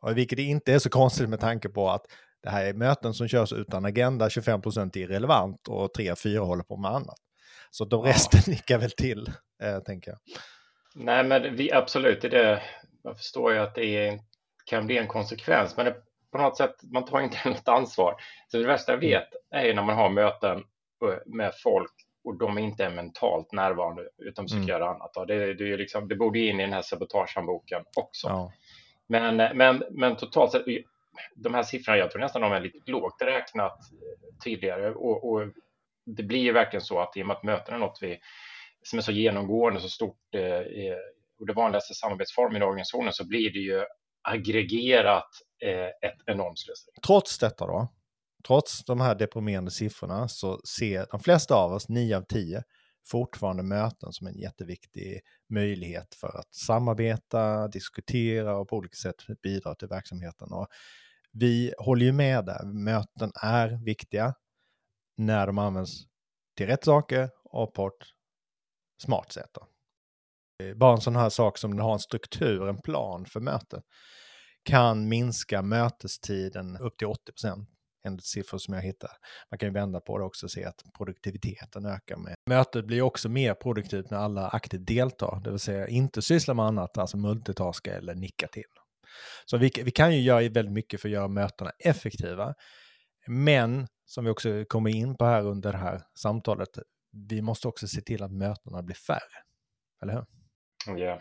Och 0.00 0.16
vilket 0.16 0.38
inte 0.38 0.72
är 0.72 0.78
så 0.78 0.90
konstigt 0.90 1.28
med 1.28 1.40
tanke 1.40 1.68
på 1.68 1.90
att 1.90 2.06
det 2.42 2.50
här 2.50 2.64
är 2.64 2.74
möten 2.74 3.14
som 3.14 3.28
körs 3.28 3.52
utan 3.52 3.84
agenda, 3.84 4.30
25 4.30 4.62
procent 4.62 4.96
är 4.96 5.00
irrelevant 5.00 5.68
och 5.68 5.94
tre 5.94 6.10
av 6.10 6.16
fyra 6.16 6.40
håller 6.40 6.64
på 6.64 6.76
med 6.76 6.90
annat. 6.90 7.16
Så 7.76 7.84
de 7.84 8.02
resten 8.02 8.40
ja. 8.46 8.50
nickar 8.52 8.78
väl 8.78 8.90
till, 8.90 9.26
eh, 9.62 9.78
tänker 9.78 10.10
jag. 10.10 10.18
Nej, 10.94 11.24
men 11.24 11.56
vi, 11.56 11.72
absolut, 11.72 12.20
det 12.20 12.26
är 12.26 12.30
det. 12.30 12.62
Jag 13.02 13.16
förstår 13.16 13.52
ju 13.52 13.58
att 13.58 13.74
det 13.74 13.84
är, 13.84 14.20
kan 14.64 14.86
bli 14.86 14.98
en 14.98 15.06
konsekvens, 15.06 15.76
men 15.76 15.86
det, 15.86 15.96
på 16.32 16.38
något 16.38 16.56
sätt, 16.56 16.74
man 16.82 17.04
tar 17.04 17.20
inte 17.20 17.36
något 17.48 17.68
ansvar. 17.68 18.14
Så 18.48 18.56
det 18.56 18.66
värsta 18.66 18.92
jag 18.92 19.04
mm. 19.04 19.10
vet 19.10 19.28
är 19.50 19.64
ju 19.64 19.74
när 19.74 19.82
man 19.82 19.96
har 19.96 20.10
möten 20.10 20.56
eh, 21.04 21.18
med 21.26 21.52
folk 21.62 21.92
och 22.24 22.38
de 22.38 22.58
inte 22.58 22.84
är 22.84 22.90
mentalt 22.90 23.52
närvarande 23.52 24.02
utan 24.18 24.44
försöker 24.44 24.62
mm. 24.62 24.68
göra 24.68 24.90
annat. 24.90 25.14
Det, 25.28 25.54
det, 25.54 25.72
är 25.72 25.78
liksom, 25.78 26.08
det 26.08 26.16
borde 26.16 26.38
in 26.38 26.60
i 26.60 26.62
den 26.62 26.72
här 26.72 26.82
sabotagehandboken 26.82 27.84
också. 27.96 28.26
Ja. 28.28 28.52
Men, 29.06 29.36
men, 29.36 29.82
men 29.90 30.16
totalt 30.16 30.52
sett, 30.52 30.64
de 31.34 31.54
här 31.54 31.62
siffrorna, 31.62 31.98
jag 31.98 32.10
tror 32.10 32.20
nästan 32.20 32.42
de 32.42 32.52
är 32.52 32.60
lite 32.60 32.90
lågt 32.90 33.22
räknat 33.22 33.78
tidigare 34.44 34.94
och, 34.94 35.32
och 35.32 35.42
det 36.06 36.22
blir 36.22 36.40
ju 36.40 36.52
verkligen 36.52 36.84
så 36.84 37.00
att 37.00 37.16
i 37.16 37.22
och 37.22 37.26
med 37.26 37.36
att 37.36 37.42
möten 37.42 37.74
är 37.74 37.78
något 37.78 37.98
vi, 38.00 38.18
som 38.82 38.98
är 38.98 39.02
så 39.02 39.12
genomgående, 39.12 39.80
så 39.80 39.88
stort 39.88 40.34
eh, 40.34 40.96
och 41.38 41.46
det 41.46 41.52
vanligaste 41.52 41.94
samarbetsformen 41.94 42.62
i 42.62 42.64
organisationen 42.64 43.12
så 43.12 43.26
blir 43.26 43.52
det 43.52 43.58
ju 43.58 43.84
aggregerat 44.22 45.28
eh, 45.64 46.10
ett 46.10 46.18
enormt 46.26 46.58
slöseri. 46.58 46.92
Trots 47.06 47.38
detta 47.38 47.66
då, 47.66 47.88
trots 48.46 48.84
de 48.84 49.00
här 49.00 49.14
deprimerande 49.14 49.70
siffrorna 49.70 50.28
så 50.28 50.60
ser 50.78 51.06
de 51.10 51.20
flesta 51.20 51.54
av 51.54 51.72
oss, 51.72 51.88
9 51.88 52.16
av 52.16 52.22
10, 52.22 52.62
fortfarande 53.10 53.62
möten 53.62 54.12
som 54.12 54.26
en 54.26 54.38
jätteviktig 54.38 55.20
möjlighet 55.48 56.14
för 56.14 56.38
att 56.38 56.54
samarbeta, 56.54 57.68
diskutera 57.68 58.56
och 58.56 58.68
på 58.68 58.76
olika 58.76 58.96
sätt 58.96 59.16
bidra 59.42 59.74
till 59.74 59.88
verksamheten. 59.88 60.52
Och 60.52 60.66
vi 61.32 61.74
håller 61.78 62.06
ju 62.06 62.12
med 62.12 62.44
där, 62.44 62.64
möten 62.64 63.32
är 63.42 63.84
viktiga 63.84 64.34
när 65.18 65.46
de 65.46 65.58
används 65.58 66.04
till 66.56 66.66
rätt 66.66 66.84
saker 66.84 67.30
och 67.44 67.74
på 67.74 67.86
ett 67.86 68.06
smart 69.02 69.32
sätt. 69.32 69.50
Då. 69.54 69.66
Bara 70.74 70.94
en 70.94 71.00
sån 71.00 71.16
här 71.16 71.28
sak 71.28 71.58
som 71.58 71.72
att 71.72 71.84
ha 71.84 71.92
en 71.92 71.98
struktur, 71.98 72.68
en 72.68 72.82
plan 72.82 73.26
för 73.26 73.40
möten 73.40 73.82
kan 74.64 75.08
minska 75.08 75.62
mötestiden 75.62 76.76
upp 76.76 76.98
till 76.98 77.06
80 77.06 77.32
procent 77.32 77.68
enligt 78.06 78.24
siffror 78.24 78.58
som 78.58 78.74
jag 78.74 78.82
hittar. 78.82 79.10
Man 79.50 79.58
kan 79.58 79.68
ju 79.68 79.72
vända 79.72 80.00
på 80.00 80.18
det 80.18 80.24
också 80.24 80.46
och 80.46 80.50
se 80.50 80.64
att 80.64 80.82
produktiviteten 80.96 81.86
ökar 81.86 82.16
med. 82.16 82.34
Mötet 82.50 82.86
blir 82.86 83.02
också 83.02 83.28
mer 83.28 83.54
produktivt 83.54 84.10
när 84.10 84.18
alla 84.18 84.48
aktivt 84.48 84.86
deltar, 84.86 85.40
det 85.44 85.50
vill 85.50 85.58
säga 85.58 85.88
inte 85.88 86.22
syssla 86.22 86.54
med 86.54 86.64
annat, 86.64 86.98
alltså 86.98 87.16
multitaska 87.16 87.96
eller 87.96 88.14
nicka 88.14 88.46
till. 88.46 88.62
Så 89.44 89.56
vi, 89.56 89.70
vi 89.84 89.90
kan 89.90 90.14
ju 90.14 90.20
göra 90.20 90.48
väldigt 90.48 90.72
mycket 90.72 91.00
för 91.00 91.08
att 91.08 91.12
göra 91.12 91.28
mötena 91.28 91.70
effektiva. 91.84 92.54
Men 93.26 93.86
som 94.04 94.24
vi 94.24 94.30
också 94.30 94.64
kommer 94.68 94.90
in 94.90 95.16
på 95.16 95.24
här 95.24 95.46
under 95.46 95.72
det 95.72 95.78
här 95.78 96.02
samtalet, 96.18 96.68
vi 97.28 97.42
måste 97.42 97.68
också 97.68 97.86
se 97.86 98.00
till 98.00 98.22
att 98.22 98.32
mötena 98.32 98.82
blir 98.82 98.96
färre. 98.96 99.42
Eller 100.02 100.12
hur? 100.12 100.24
Ja. 100.86 100.98
Yeah. 100.98 101.20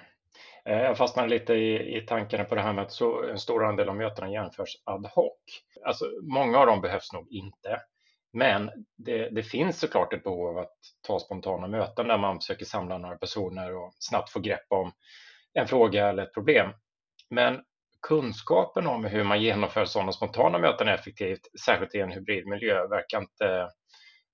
jag 0.64 0.98
fastnade 0.98 1.30
lite 1.30 1.54
i, 1.54 1.98
i 1.98 2.02
tankarna 2.02 2.44
på 2.44 2.56
det 2.56 2.62
här 2.62 2.74
med 2.74 2.84
att 2.84 2.92
så, 2.92 3.30
en 3.30 3.40
stor 3.40 3.66
andel 3.66 3.90
av 3.90 3.96
mötena 3.96 4.32
jämförs 4.32 4.78
ad 4.84 5.10
hoc. 5.14 5.34
Alltså, 5.86 6.06
många 6.22 6.58
av 6.58 6.66
dem 6.66 6.82
behövs 6.82 7.14
nog 7.14 7.32
inte. 7.32 7.82
Men 8.34 8.72
det, 8.98 9.30
det, 9.30 9.44
finns 9.44 9.80
såklart 9.80 10.14
ett 10.14 10.24
behov 10.24 10.48
av 10.48 10.58
att 10.58 10.78
ta 11.08 11.20
spontana 11.20 11.68
möten 11.68 12.08
där 12.08 12.18
man 12.18 12.40
försöker 12.40 12.66
samla 12.66 12.98
några 12.98 13.18
personer 13.18 13.76
och 13.76 13.94
snabbt 14.00 14.30
få 14.30 14.40
grepp 14.40 14.66
om 14.70 14.92
en 15.54 15.68
fråga 15.68 16.08
eller 16.08 16.24
ett 16.24 16.34
problem. 16.34 16.72
Men 17.30 17.62
kunskapen 18.08 18.88
om 18.88 19.06
hur 19.06 19.24
man 19.24 19.42
genomför 19.42 19.86
sådana 19.86 20.12
spontana 20.12 20.58
möten 20.58 20.88
effektivt, 20.88 21.42
särskilt 21.66 21.96
i 21.96 22.00
en 22.00 22.12
hybridmiljö, 22.12 22.88
verkar 22.88 23.20
inte, 23.20 23.46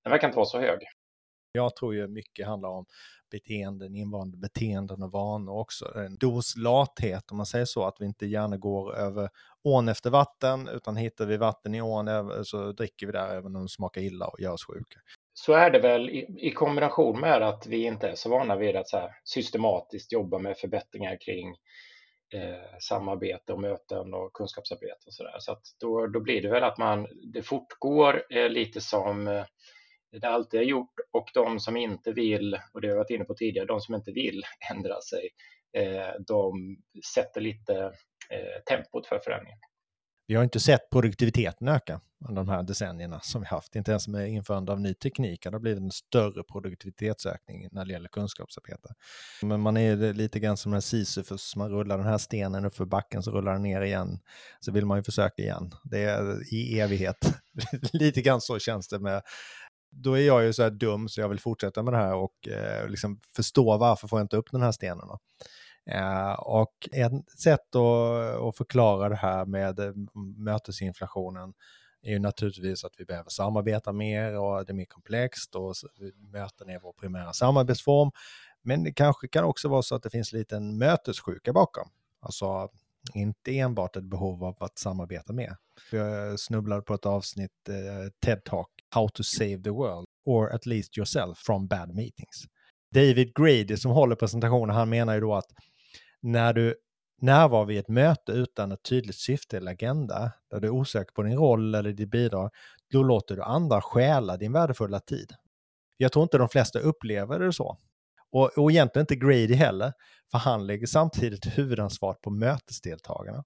den 0.04 0.12
verkar 0.12 0.28
inte 0.28 0.36
vara 0.36 0.46
så 0.46 0.60
hög. 0.60 0.80
Jag 1.52 1.76
tror 1.76 1.96
ju 1.96 2.08
mycket 2.08 2.48
handlar 2.48 2.70
om 2.70 2.86
beteenden, 3.32 3.96
invanda 3.96 4.38
beteenden 4.38 5.04
och 5.04 5.12
vanor 5.12 5.60
också. 5.60 5.94
En 5.96 6.16
dos 6.16 6.58
lathet 6.58 7.32
om 7.32 7.38
man 7.38 7.46
säger 7.46 7.66
så, 7.66 7.84
att 7.84 7.96
vi 8.00 8.06
inte 8.06 8.26
gärna 8.26 8.58
går 8.58 8.96
över 8.96 9.30
ån 9.64 9.90
efter 9.90 10.10
vatten, 10.10 10.68
utan 10.68 10.96
hittar 10.96 11.26
vi 11.26 11.38
vatten 11.38 11.76
i 11.76 11.82
ån 11.82 12.08
så 12.46 12.72
dricker 12.72 13.06
vi 13.06 13.12
där 13.12 13.36
även 13.36 13.56
om 13.56 13.62
det 13.62 13.70
smakar 13.70 14.02
illa 14.02 14.28
och 14.28 14.40
gör 14.40 14.54
oss 14.54 14.66
sjuka. 14.66 15.00
Så 15.34 15.54
är 15.54 15.70
det 15.70 15.80
väl 15.80 16.10
i, 16.10 16.48
i 16.48 16.52
kombination 16.52 17.20
med 17.20 17.42
att 17.42 17.68
vi 17.68 17.86
inte 17.86 18.10
är 18.10 18.16
så 18.16 18.30
vana 18.30 18.56
vid 18.56 18.76
att 18.76 18.88
så 18.88 19.10
systematiskt 19.24 20.12
jobba 20.12 20.40
med 20.40 20.58
förbättringar 20.58 21.18
kring 21.22 21.56
eh, 22.34 22.78
samarbete 22.80 23.54
och 23.54 23.62
möten 23.62 24.14
och 24.14 24.34
kunskapsarbete 24.34 25.02
och 25.06 25.14
sådär. 25.14 25.36
Så 25.40 25.52
att 25.52 25.62
då, 25.80 26.08
då 26.08 26.20
blir 26.20 26.42
det 26.42 26.50
väl 26.50 26.64
att 26.64 26.78
man, 26.78 27.08
det 27.34 27.42
fortgår 27.42 28.24
eh, 28.30 28.50
lite 28.50 28.82
som 28.82 29.28
eh, 29.28 29.46
det 30.12 30.28
alltid 30.28 30.60
har 30.60 30.66
gjort 30.66 30.94
och 31.12 31.30
de 31.34 31.60
som 31.60 31.78
inte 31.78 32.12
vill, 32.12 32.60
och 32.74 32.82
det 32.82 32.88
har 32.88 32.92
jag 32.92 32.98
varit 32.98 33.10
inne 33.10 33.26
på 33.26 33.34
tidigare, 33.34 33.68
de 33.68 33.82
som 33.82 33.96
inte 33.96 34.12
vill 34.12 34.44
ändra 34.72 35.02
sig, 35.02 35.30
eh, 35.78 36.10
de 36.28 36.78
sätter 37.16 37.42
lite 37.42 37.76
eh, 38.30 38.62
tempot 38.66 39.08
för 39.08 39.20
förändringen. 39.20 39.60
Vi 40.32 40.36
har 40.36 40.44
inte 40.44 40.60
sett 40.60 40.90
produktiviteten 40.90 41.68
öka 41.68 42.02
under 42.30 42.42
de 42.42 42.50
här 42.50 42.64
decennierna 42.64 43.20
som 43.20 43.42
vi 43.42 43.48
haft. 43.48 43.76
Inte 43.76 43.92
ens 43.92 44.08
med 44.08 44.30
införande 44.30 44.72
av 44.72 44.80
ny 44.80 44.94
teknik 44.94 45.46
har 45.46 45.52
det 45.52 45.60
blivit 45.60 45.82
en 45.82 45.92
större 45.92 46.44
produktivitetsökning 46.44 47.68
när 47.72 47.86
det 47.86 47.92
gäller 47.92 48.10
kunskapsarbete. 48.10 48.94
Men 49.42 49.62
man 49.62 49.78
är 49.78 50.14
lite 50.14 50.40
grann 50.40 50.58
som 50.58 50.74
en 50.74 50.82
Sisyfos, 50.82 51.56
man 51.56 51.70
rullar 51.70 51.98
den 51.98 52.08
här 52.08 52.18
stenen 52.18 52.66
upp 52.66 52.76
för 52.76 52.86
backen 52.86 53.24
så 53.24 53.32
rullar 53.32 53.54
den 53.54 53.64
ner 53.64 53.82
igen. 53.82 54.20
Så 54.60 54.72
vill 54.72 54.86
man 54.86 54.98
ju 54.98 55.04
försöka 55.04 55.42
igen. 55.42 55.72
Det 55.84 56.04
är 56.04 56.54
i 56.54 56.80
evighet. 56.80 57.34
lite 57.94 58.22
grann 58.22 58.42
så 58.42 58.60
känns 58.60 58.88
det 58.88 59.00
med 59.00 59.22
då 59.90 60.14
är 60.18 60.22
jag 60.22 60.44
ju 60.44 60.54
så 60.54 60.64
här 60.64 60.70
dum 60.70 61.10
så 61.10 61.22
jag 61.22 61.30
vill 61.30 61.40
fortsätta 61.40 61.84
med 61.84 61.94
det 61.94 61.98
här 61.98 62.16
och 62.16 62.48
eh, 62.48 62.90
liksom 62.90 63.20
förstå 63.36 63.78
varför 63.78 64.08
får 64.08 64.20
jag 64.20 64.24
inte 64.24 64.38
upp 64.38 64.52
den 64.52 64.62
här 64.62 64.72
stenen. 64.72 65.08
Då. 65.08 65.20
Eh, 65.86 66.34
och 66.34 66.90
ett 66.92 67.40
sätt 67.40 67.76
att, 67.76 68.42
att 68.42 68.58
förklara 68.58 69.10
det 69.10 69.16
här 69.16 69.46
med 69.46 69.80
eh, 69.80 69.94
mötesinflationen 70.38 71.54
är 72.04 72.12
ju 72.12 72.20
naturligtvis 72.20 72.84
att 72.84 72.94
vi 72.98 73.06
behöver 73.06 73.30
samarbeta 73.30 73.92
mer 73.92 74.40
och 74.40 74.66
det 74.66 74.72
är 74.72 74.76
mer 74.76 74.86
komplext 74.86 75.56
och 75.56 75.76
möten 76.32 76.70
är 76.70 76.80
vår 76.80 76.94
primära 76.94 77.34
samarbetsform. 77.34 78.12
Men 78.62 78.84
det 78.84 78.94
kanske 78.94 79.28
kan 79.28 79.44
också 79.44 79.70
vara 79.70 79.82
så 79.82 79.96
att 79.96 80.04
det 80.04 80.10
finns 80.10 80.34
lite 80.34 80.56
en 80.56 80.78
mötessjuka 80.78 81.54
bakom. 81.54 81.90
Alltså 82.20 82.70
inte 83.14 83.58
enbart 83.60 83.96
ett 83.96 84.04
behov 84.04 84.44
av 84.44 84.56
att 84.60 84.78
samarbeta 84.78 85.34
mer. 85.34 85.58
Jag 85.92 86.30
eh, 86.30 86.36
snubblade 86.36 86.82
på 86.82 86.94
ett 86.94 87.06
avsnitt, 87.06 87.70
eh, 87.70 88.12
TED 88.26 88.44
Talk, 88.44 88.70
How 88.90 89.10
to 89.10 89.24
save 89.24 89.64
the 89.64 89.70
world, 89.70 90.06
or 90.26 90.56
at 90.56 90.66
least 90.66 90.98
yourself 90.98 91.38
from 91.38 91.68
bad 91.68 91.96
meetings. 91.96 92.46
David 92.94 93.34
Grady 93.36 93.78
som 93.78 93.92
håller 93.92 94.16
presentationen, 94.16 94.76
han 94.76 94.90
menar 94.90 95.14
ju 95.14 95.20
då 95.20 95.36
att 95.36 95.52
när 96.22 96.54
du 96.54 96.76
närvarar 97.22 97.66
vid 97.66 97.80
ett 97.80 97.88
möte 97.88 98.32
utan 98.32 98.72
ett 98.72 98.84
tydligt 98.84 99.16
syfte 99.16 99.58
eller 99.58 99.72
agenda, 99.72 100.32
där 100.52 100.60
du 100.60 100.68
är 100.68 100.72
osäker 100.72 101.14
på 101.14 101.24
din 101.24 101.38
roll 101.38 101.76
eller 101.76 101.92
ditt 101.92 102.12
bidrag, 102.12 102.50
då 102.92 103.04
låter 103.04 103.36
du 103.36 103.42
andra 103.42 103.82
stjäla 103.82 104.38
din 104.38 104.54
värdefulla 104.54 105.00
tid. 105.00 105.34
Jag 105.98 106.12
tror 106.12 106.24
inte 106.24 106.38
de 106.38 106.50
flesta 106.50 106.80
upplever 106.80 107.40
det 107.40 107.54
så. 107.54 107.78
Och, 108.32 108.58
och 108.58 108.72
egentligen 108.72 109.04
inte 109.04 109.16
Grady 109.16 109.54
heller, 109.54 109.94
för 110.32 110.38
han 110.38 110.68
lägger 110.68 110.88
samtidigt 110.88 111.46
huvudansvaret 111.58 112.22
på 112.22 112.30
mötesdeltagarna. 112.30 113.44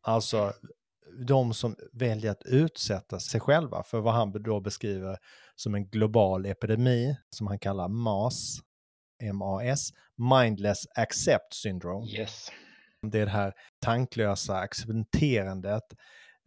Alltså 0.00 0.52
de 1.26 1.54
som 1.54 1.76
väljer 1.92 2.30
att 2.30 2.42
utsätta 2.44 3.20
sig 3.20 3.40
själva 3.40 3.82
för 3.82 4.00
vad 4.00 4.14
han 4.14 4.42
då 4.42 4.60
beskriver 4.60 5.18
som 5.56 5.74
en 5.74 5.88
global 5.88 6.46
epidemi, 6.46 7.16
som 7.30 7.46
han 7.46 7.58
kallar 7.58 7.88
MAS, 7.88 8.58
MAS, 9.22 9.90
Mindless 10.16 10.86
Accept 10.94 11.54
Syndrome. 11.54 12.06
Yes. 12.06 12.52
Det 13.02 13.20
är 13.20 13.24
det 13.24 13.32
här 13.32 13.52
tanklösa 13.84 14.56
accepterandet 14.56 15.82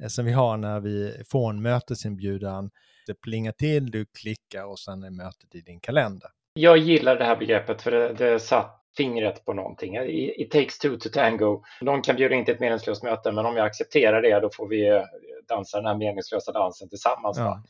eh, 0.03 0.07
som 0.07 0.25
vi 0.25 0.31
har 0.31 0.57
när 0.57 0.79
vi 0.79 1.23
får 1.29 1.49
en 1.49 1.61
mötesinbjudan. 1.61 2.71
Det 3.07 3.21
plingar 3.21 3.51
till, 3.51 3.91
du 3.91 4.05
klickar 4.05 4.65
och 4.65 4.79
sen 4.79 5.03
är 5.03 5.09
mötet 5.09 5.55
i 5.55 5.61
din 5.61 5.79
kalender. 5.79 6.29
Jag 6.53 6.77
gillar 6.77 7.15
det 7.15 7.25
här 7.25 7.35
begreppet 7.35 7.81
för 7.81 7.91
det, 7.91 8.13
det 8.13 8.39
satt 8.39 8.81
fingret 8.97 9.45
på 9.45 9.53
någonting. 9.53 9.95
It 10.05 10.51
takes 10.51 10.79
two 10.79 10.97
to 10.97 11.09
tango. 11.09 11.63
Någon 11.81 12.01
kan 12.01 12.15
bjuda 12.15 12.35
in 12.35 12.45
till 12.45 12.53
ett 12.53 12.59
meningslöst 12.59 13.03
möte, 13.03 13.31
men 13.31 13.45
om 13.45 13.55
jag 13.55 13.65
accepterar 13.65 14.21
det, 14.21 14.39
då 14.39 14.49
får 14.49 14.67
vi 14.67 14.87
eh, 14.87 15.01
dansa 15.47 15.77
den 15.77 15.85
här 15.85 15.95
meningslösa 15.95 16.51
dansen 16.51 16.89
tillsammans. 16.89 17.37
Ja. 17.37 17.63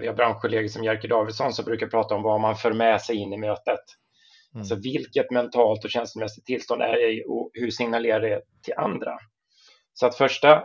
Vi 0.00 0.06
har 0.06 0.14
branschkollegor 0.14 0.68
som 0.68 0.84
Jerker 0.84 1.08
Davidsson 1.08 1.52
som 1.52 1.64
brukar 1.64 1.86
prata 1.86 2.14
om 2.14 2.22
vad 2.22 2.40
man 2.40 2.56
för 2.56 2.72
med 2.72 3.00
sig 3.00 3.16
in 3.16 3.32
i 3.32 3.36
mötet. 3.36 3.80
Mm. 4.54 4.60
Alltså 4.60 4.74
vilket 4.74 5.30
mentalt 5.30 5.84
och 5.84 5.90
känslomässigt 5.90 6.44
tillstånd 6.44 6.82
är 6.82 6.96
jag 6.96 7.12
i 7.12 7.24
och 7.26 7.50
hur 7.52 7.70
signalerar 7.70 8.20
det 8.20 8.42
till 8.62 8.74
andra? 8.76 9.18
Så 9.94 10.06
att 10.06 10.16
första 10.16 10.64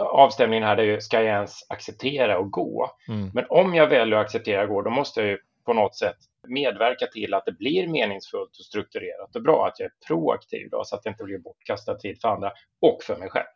avstämningen 0.00 0.64
här 0.64 0.76
är 0.76 0.82
ju, 0.82 1.00
ska 1.00 1.16
jag 1.16 1.34
ens 1.34 1.70
acceptera 1.70 2.38
och 2.38 2.50
gå? 2.50 2.90
Mm. 3.08 3.30
Men 3.34 3.44
om 3.48 3.74
jag 3.74 3.86
väljer 3.86 4.18
att 4.18 4.24
acceptera 4.24 4.62
och 4.62 4.68
gå, 4.68 4.82
då 4.82 4.90
måste 4.90 5.20
jag 5.20 5.30
ju 5.30 5.38
på 5.64 5.72
något 5.72 5.96
sätt 5.96 6.16
medverka 6.48 7.06
till 7.06 7.34
att 7.34 7.44
det 7.44 7.52
blir 7.52 7.88
meningsfullt 7.88 8.50
och 8.58 8.64
strukturerat 8.64 9.36
och 9.36 9.42
bra, 9.42 9.66
att 9.66 9.80
jag 9.80 9.86
är 9.86 9.92
proaktiv 10.06 10.68
då, 10.70 10.84
så 10.84 10.96
att 10.96 11.02
det 11.02 11.08
inte 11.08 11.24
blir 11.24 11.38
bortkastad 11.38 11.94
tid 11.94 12.20
för 12.20 12.28
andra 12.28 12.52
och 12.80 13.02
för 13.02 13.16
mig 13.16 13.28
själv. 13.30 13.46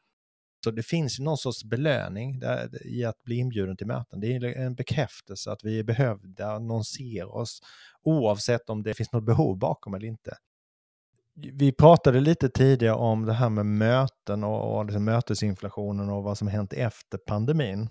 Så 0.64 0.70
det 0.70 0.82
finns 0.82 1.18
någon 1.18 1.38
sorts 1.38 1.64
belöning 1.64 2.38
där, 2.38 2.86
i 2.86 3.04
att 3.04 3.22
bli 3.22 3.36
inbjuden 3.36 3.76
till 3.76 3.86
möten. 3.86 4.20
Det 4.20 4.36
är 4.36 4.44
en 4.44 4.74
bekräftelse 4.74 5.52
att 5.52 5.64
vi 5.64 5.78
är 5.78 5.82
behövda, 5.82 6.58
någon 6.58 6.84
ser 6.84 7.36
oss, 7.36 7.60
oavsett 8.02 8.70
om 8.70 8.82
det 8.82 8.94
finns 8.94 9.12
något 9.12 9.24
behov 9.24 9.58
bakom 9.58 9.94
eller 9.94 10.06
inte. 10.06 10.36
Vi 11.34 11.72
pratade 11.72 12.20
lite 12.20 12.48
tidigare 12.48 12.94
om 12.94 13.26
det 13.26 13.32
här 13.32 13.48
med 13.48 13.66
möten 13.66 14.44
och, 14.44 14.76
och 14.76 14.84
liksom 14.84 15.04
mötesinflationen 15.04 16.08
och 16.08 16.22
vad 16.22 16.38
som 16.38 16.48
hänt 16.48 16.72
efter 16.72 17.18
pandemin. 17.18 17.88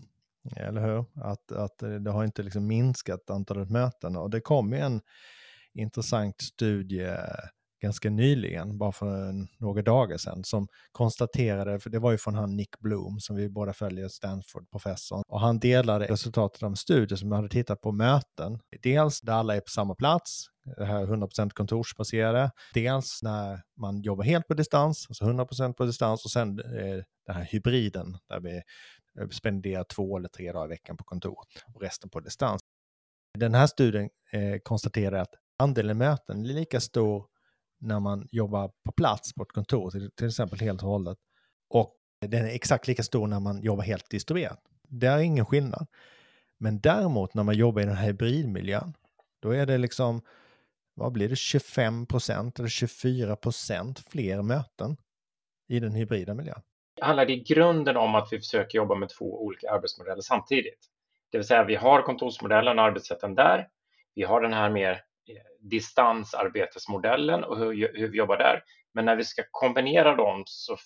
Eller 0.55 0.81
hur? 0.81 1.05
Att, 1.23 1.51
att 1.51 1.77
det 2.03 2.11
har 2.11 2.23
inte 2.23 2.43
liksom 2.43 2.67
minskat 2.67 3.29
antalet 3.29 3.69
möten 3.69 4.15
och 4.15 4.29
det 4.29 4.41
kom 4.41 4.73
ju 4.73 4.79
en 4.79 5.01
intressant 5.73 6.41
studie 6.41 7.17
ganska 7.81 8.09
nyligen, 8.09 8.77
bara 8.77 8.91
för 8.91 9.33
några 9.57 9.81
dagar 9.81 10.17
sedan, 10.17 10.43
som 10.43 10.67
konstaterade, 10.91 11.79
för 11.79 11.89
det 11.89 11.99
var 11.99 12.11
ju 12.11 12.17
från 12.17 12.35
han 12.35 12.55
Nick 12.55 12.79
Bloom 12.79 13.19
som 13.19 13.35
vi 13.35 13.49
båda 13.49 13.73
följer, 13.73 14.07
Stanford-professorn, 14.07 15.23
och 15.27 15.39
han 15.39 15.59
delade 15.59 16.05
resultatet 16.05 16.63
av 16.63 16.69
en 16.69 16.75
studie 16.75 17.17
som 17.17 17.31
hade 17.31 17.49
tittat 17.49 17.81
på 17.81 17.91
möten, 17.91 18.59
dels 18.81 19.21
där 19.21 19.33
alla 19.33 19.55
är 19.55 19.59
på 19.59 19.69
samma 19.69 19.95
plats, 19.95 20.45
det 20.77 20.85
här 20.85 21.05
100% 21.05 21.49
kontorsbaserade, 21.49 22.51
dels 22.73 23.19
när 23.23 23.61
man 23.77 24.01
jobbar 24.01 24.23
helt 24.23 24.47
på 24.47 24.53
distans, 24.53 25.05
alltså 25.09 25.25
100% 25.25 25.73
på 25.73 25.85
distans, 25.85 26.25
och 26.25 26.31
sen 26.31 26.59
eh, 26.59 27.03
den 27.25 27.35
här 27.35 27.43
hybriden 27.43 28.17
där 28.29 28.39
vi 28.39 28.61
eh, 29.19 29.29
spenderar 29.29 29.83
två 29.83 30.17
eller 30.17 30.29
tre 30.29 30.51
dagar 30.51 30.65
i 30.65 30.69
veckan 30.69 30.97
på 30.97 31.03
kontor 31.03 31.37
och 31.73 31.81
resten 31.81 32.09
på 32.09 32.19
distans. 32.19 32.61
Den 33.39 33.53
här 33.53 33.67
studien 33.67 34.09
eh, 34.31 34.59
konstaterar 34.63 35.21
att 35.21 35.33
andelen 35.59 35.97
möten 35.97 36.45
är 36.45 36.53
lika 36.53 36.79
stor 36.79 37.25
när 37.81 37.99
man 37.99 38.27
jobbar 38.31 38.71
på 38.85 38.91
plats 38.91 39.33
på 39.33 39.43
ett 39.43 39.51
kontor, 39.51 39.91
till, 39.91 40.11
till 40.11 40.27
exempel 40.27 40.59
helt 40.59 40.83
och 40.83 40.89
hållet, 40.89 41.17
och 41.69 41.95
den 42.25 42.45
är 42.45 42.49
exakt 42.49 42.87
lika 42.87 43.03
stor 43.03 43.27
när 43.27 43.39
man 43.39 43.61
jobbar 43.61 43.83
helt 43.83 44.09
distribuerat. 44.09 44.59
Det 44.87 45.07
är 45.07 45.19
ingen 45.19 45.45
skillnad. 45.45 45.87
Men 46.57 46.79
däremot 46.79 47.33
när 47.33 47.43
man 47.43 47.55
jobbar 47.55 47.81
i 47.81 47.85
den 47.85 47.95
här 47.95 48.07
hybridmiljön, 48.07 48.93
då 49.41 49.51
är 49.51 49.65
det 49.65 49.77
liksom, 49.77 50.21
vad 50.93 51.11
blir 51.11 51.29
det, 51.29 51.35
25 51.35 52.05
procent 52.05 52.59
eller 52.59 52.69
24 52.69 53.35
procent 53.35 53.99
fler 53.99 54.41
möten 54.41 54.97
i 55.67 55.79
den 55.79 55.91
hybrida 55.91 56.33
miljön. 56.33 56.61
handlar 57.01 57.25
det 57.25 57.33
i 57.33 57.43
grunden 57.43 57.97
om 57.97 58.15
att 58.15 58.27
vi 58.31 58.37
försöker 58.37 58.77
jobba 58.77 58.95
med 58.95 59.09
två 59.09 59.43
olika 59.43 59.71
arbetsmodeller 59.71 60.21
samtidigt. 60.21 60.79
Det 61.31 61.37
vill 61.37 61.47
säga 61.47 61.63
vi 61.63 61.75
har 61.75 62.01
kontorsmodellen 62.01 62.79
och 62.79 62.85
arbetssätten 62.85 63.35
där. 63.35 63.67
Vi 64.15 64.23
har 64.23 64.41
den 64.41 64.53
här 64.53 64.69
mer 64.69 65.01
Eh, 65.35 65.69
distansarbetesmodellen 65.69 67.43
och 67.43 67.57
hur, 67.57 67.97
hur 67.97 68.07
vi 68.07 68.17
jobbar 68.17 68.37
där. 68.37 68.63
Men 68.93 69.05
när 69.05 69.15
vi 69.15 69.23
ska 69.23 69.43
kombinera 69.51 70.15
dem 70.15 70.43
så 70.45 70.77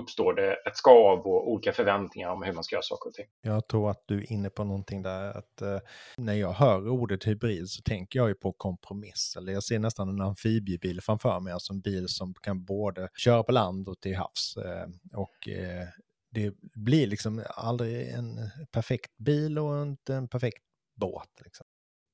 uppstår 0.00 0.34
det 0.34 0.52
ett 0.52 0.76
skav 0.76 1.18
och 1.18 1.50
olika 1.50 1.72
förväntningar 1.72 2.30
om 2.30 2.42
hur 2.42 2.52
man 2.52 2.64
ska 2.64 2.76
göra 2.76 2.82
saker 2.82 3.08
och 3.08 3.14
ting. 3.14 3.26
Jag 3.42 3.68
tror 3.68 3.90
att 3.90 4.02
du 4.06 4.18
är 4.18 4.32
inne 4.32 4.50
på 4.50 4.64
någonting 4.64 5.02
där, 5.02 5.38
att 5.38 5.62
eh, 5.62 5.78
när 6.16 6.34
jag 6.34 6.52
hör 6.52 6.88
ordet 6.88 7.26
hybrid 7.26 7.68
så 7.68 7.82
tänker 7.82 8.18
jag 8.18 8.28
ju 8.28 8.34
på 8.34 8.52
kompromiss. 8.52 9.34
Eller 9.36 9.52
jag 9.52 9.62
ser 9.62 9.78
nästan 9.78 10.08
en 10.08 10.20
amfibiebil 10.20 11.00
framför 11.00 11.40
mig, 11.40 11.52
alltså 11.52 11.72
en 11.72 11.80
bil 11.80 12.08
som 12.08 12.34
kan 12.34 12.64
både 12.64 13.08
köra 13.14 13.42
på 13.42 13.52
land 13.52 13.88
och 13.88 14.00
till 14.00 14.16
havs. 14.16 14.56
Eh, 14.56 14.88
och 15.12 15.48
eh, 15.48 15.86
det 16.30 16.54
blir 16.74 17.06
liksom 17.06 17.42
aldrig 17.48 18.08
en 18.08 18.50
perfekt 18.72 19.18
bil 19.18 19.58
och 19.58 19.82
inte 19.82 20.14
en 20.14 20.28
perfekt 20.28 20.62
båt. 20.94 21.40
Liksom. 21.44 21.66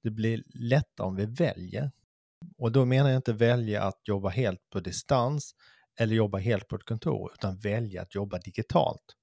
Det 0.03 0.11
blir 0.11 0.43
lättare 0.55 1.07
om 1.07 1.17
vi 1.17 1.27
väljer. 1.27 1.91
Och 2.59 2.73
då 2.73 2.85
menar 2.85 3.11
jag 3.11 3.19
inte 3.19 3.33
välja 3.33 3.83
att 3.83 4.01
jobba 4.09 4.29
helt 4.29 4.71
på 4.71 4.81
distans, 4.81 5.55
eller 6.01 6.15
jobba 6.15 6.39
helt 6.39 6.69
på 6.69 6.77
ett 6.77 6.85
kontor, 6.85 7.31
utan 7.35 7.59
välja 7.59 8.03
att 8.03 8.15
jobba 8.15 8.39
digitalt. 8.39 9.15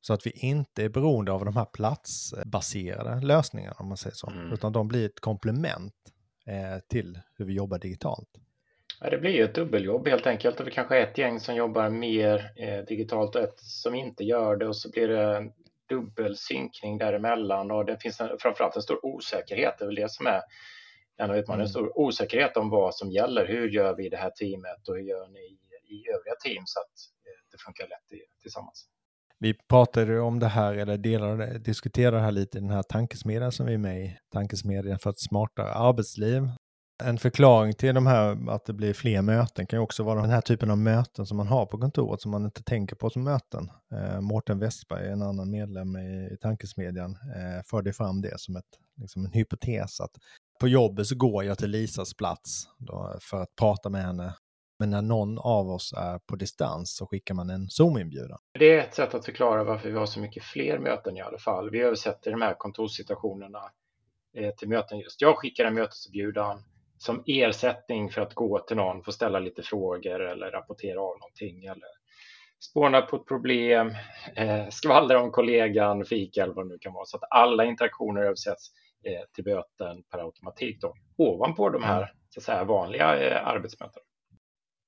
Så 0.00 0.12
att 0.12 0.26
vi 0.26 0.30
inte 0.30 0.84
är 0.84 0.88
beroende 0.88 1.32
av 1.32 1.44
de 1.44 1.56
här 1.56 1.64
platsbaserade 1.64 3.26
lösningarna, 3.26 3.76
om 3.78 3.88
man 3.88 3.96
säger 3.96 4.14
så, 4.14 4.30
mm. 4.30 4.52
utan 4.52 4.72
de 4.72 4.88
blir 4.88 5.06
ett 5.06 5.20
komplement 5.20 5.94
eh, 6.46 6.78
till 6.88 7.20
hur 7.36 7.44
vi 7.44 7.52
jobbar 7.52 7.78
digitalt. 7.78 8.28
Ja, 9.00 9.10
det 9.10 9.18
blir 9.18 9.30
ju 9.30 9.44
ett 9.44 9.54
dubbeljobb 9.54 10.08
helt 10.08 10.26
enkelt 10.26 10.60
och 10.60 10.66
vi 10.66 10.70
kanske 10.70 10.98
är 10.98 11.06
ett 11.06 11.18
gäng 11.18 11.40
som 11.40 11.54
jobbar 11.54 11.90
mer 11.90 12.52
eh, 12.56 12.84
digitalt 12.84 13.36
och 13.36 13.42
ett 13.42 13.58
som 13.58 13.94
inte 13.94 14.24
gör 14.24 14.56
det 14.56 14.66
och 14.66 14.76
så 14.76 14.90
blir 14.90 15.08
det 15.08 15.52
dubbelsynkning 15.88 16.98
däremellan 16.98 17.70
och 17.70 17.84
det 17.84 17.98
finns 18.02 18.20
en, 18.20 18.38
framförallt 18.38 18.76
en 18.76 18.82
stor 18.82 19.06
osäkerhet, 19.06 19.74
det 19.78 19.84
är 19.84 19.86
väl 19.86 19.94
det 19.94 20.10
som 20.10 20.26
är 20.26 20.40
en 21.16 21.30
av 21.30 21.36
utmaningarna, 21.36 21.52
en 21.54 21.60
mm. 21.60 21.68
stor 21.68 21.98
osäkerhet 21.98 22.56
om 22.56 22.70
vad 22.70 22.94
som 22.94 23.10
gäller. 23.10 23.46
Hur 23.46 23.68
gör 23.68 23.96
vi 23.96 24.08
det 24.08 24.16
här 24.16 24.30
teamet 24.30 24.88
och 24.88 24.94
hur 24.94 25.02
gör 25.02 25.28
ni 25.28 25.58
i 25.94 26.08
övriga 26.08 26.34
team 26.44 26.62
så 26.66 26.80
att 26.80 26.94
eh, 27.26 27.50
det 27.52 27.58
funkar 27.58 27.84
lätt 27.84 28.20
tillsammans. 28.42 28.88
Vi 29.38 29.54
pratade 29.54 30.20
om 30.20 30.38
det 30.38 30.48
här, 30.48 30.74
eller 30.74 30.98
delade, 30.98 31.58
diskuterade 31.58 32.16
det 32.16 32.22
här 32.22 32.32
lite 32.32 32.58
i 32.58 32.60
den 32.60 32.70
här 32.70 32.82
tankesmedjan 32.82 33.52
som 33.52 33.66
vi 33.66 33.74
är 33.74 33.78
med 33.78 34.04
i, 34.04 34.18
tankesmedjan 34.32 34.98
för 34.98 35.10
ett 35.10 35.20
smartare 35.20 35.72
arbetsliv. 35.72 36.42
En 37.04 37.18
förklaring 37.18 37.74
till 37.74 37.94
de 37.94 38.06
här, 38.06 38.50
att 38.50 38.64
det 38.64 38.72
blir 38.72 38.92
fler 38.92 39.22
möten 39.22 39.66
kan 39.66 39.78
ju 39.78 39.82
också 39.82 40.02
vara 40.02 40.20
den 40.20 40.30
här 40.30 40.40
typen 40.40 40.70
av 40.70 40.78
möten 40.78 41.26
som 41.26 41.36
man 41.36 41.46
har 41.46 41.66
på 41.66 41.78
kontoret 41.78 42.20
som 42.20 42.30
man 42.30 42.44
inte 42.44 42.62
tänker 42.62 42.96
på 42.96 43.10
som 43.10 43.24
möten. 43.24 43.70
Eh, 43.92 44.20
Mårten 44.20 44.58
Westberg, 44.58 45.08
en 45.08 45.22
annan 45.22 45.50
medlem 45.50 45.96
i, 45.96 46.30
i 46.32 46.36
tankesmedjan, 46.36 47.10
eh, 47.10 47.62
förde 47.64 47.92
fram 47.92 48.22
det 48.22 48.40
som 48.40 48.56
ett, 48.56 48.64
liksom 48.96 49.24
en 49.24 49.32
hypotes 49.32 50.00
att 50.00 50.10
på 50.60 50.68
jobbet 50.68 51.06
så 51.06 51.16
går 51.16 51.44
jag 51.44 51.58
till 51.58 51.70
Lisas 51.70 52.14
plats 52.14 52.68
då, 52.78 53.16
för 53.20 53.42
att 53.42 53.56
prata 53.56 53.88
med 53.88 54.02
henne 54.02 54.34
men 54.78 54.90
när 54.90 55.02
någon 55.02 55.38
av 55.38 55.70
oss 55.70 55.92
är 55.92 56.18
på 56.18 56.36
distans 56.36 56.96
så 56.96 57.06
skickar 57.06 57.34
man 57.34 57.50
en 57.50 57.68
Zoom-inbjudan. 57.68 58.38
Det 58.58 58.74
är 58.74 58.78
ett 58.78 58.94
sätt 58.94 59.14
att 59.14 59.24
förklara 59.24 59.64
varför 59.64 59.90
vi 59.90 59.98
har 59.98 60.06
så 60.06 60.20
mycket 60.20 60.42
fler 60.42 60.78
möten 60.78 61.16
i 61.16 61.20
alla 61.20 61.38
fall. 61.38 61.70
Vi 61.70 61.80
översätter 61.80 62.30
de 62.30 62.42
här 62.42 62.54
kontorssituationerna 62.54 63.62
eh, 64.36 64.54
till 64.54 64.68
möten 64.68 64.98
just. 64.98 65.20
Jag 65.20 65.38
skickar 65.38 65.64
en 65.64 65.74
mötesinbjudan 65.74 66.64
som 67.04 67.22
ersättning 67.26 68.10
för 68.10 68.20
att 68.20 68.34
gå 68.34 68.58
till 68.58 68.76
någon, 68.76 69.02
få 69.02 69.12
ställa 69.12 69.38
lite 69.38 69.62
frågor 69.62 70.20
eller 70.20 70.50
rapportera 70.50 71.00
av 71.00 71.18
någonting 71.18 71.64
eller 71.64 71.88
spåna 72.70 73.02
på 73.02 73.16
ett 73.16 73.26
problem, 73.26 73.94
eh, 74.36 74.68
skvallra 74.70 75.22
om 75.22 75.30
kollegan, 75.30 76.04
fika 76.04 76.42
eller 76.42 76.54
vad 76.54 76.64
det 76.64 76.68
nu 76.68 76.78
kan 76.78 76.92
vara. 76.92 77.04
Så 77.04 77.16
att 77.16 77.22
alla 77.30 77.64
interaktioner 77.64 78.22
översätts 78.22 78.70
eh, 79.04 79.28
till 79.34 79.44
böten 79.44 80.02
per 80.10 80.18
automatik 80.18 80.80
då, 80.80 80.94
ovanpå 81.16 81.68
de 81.68 81.82
här 81.82 82.12
så 82.28 82.40
att 82.40 82.44
säga, 82.44 82.64
vanliga 82.64 83.16
eh, 83.16 83.46
arbetsmötena. 83.46 84.04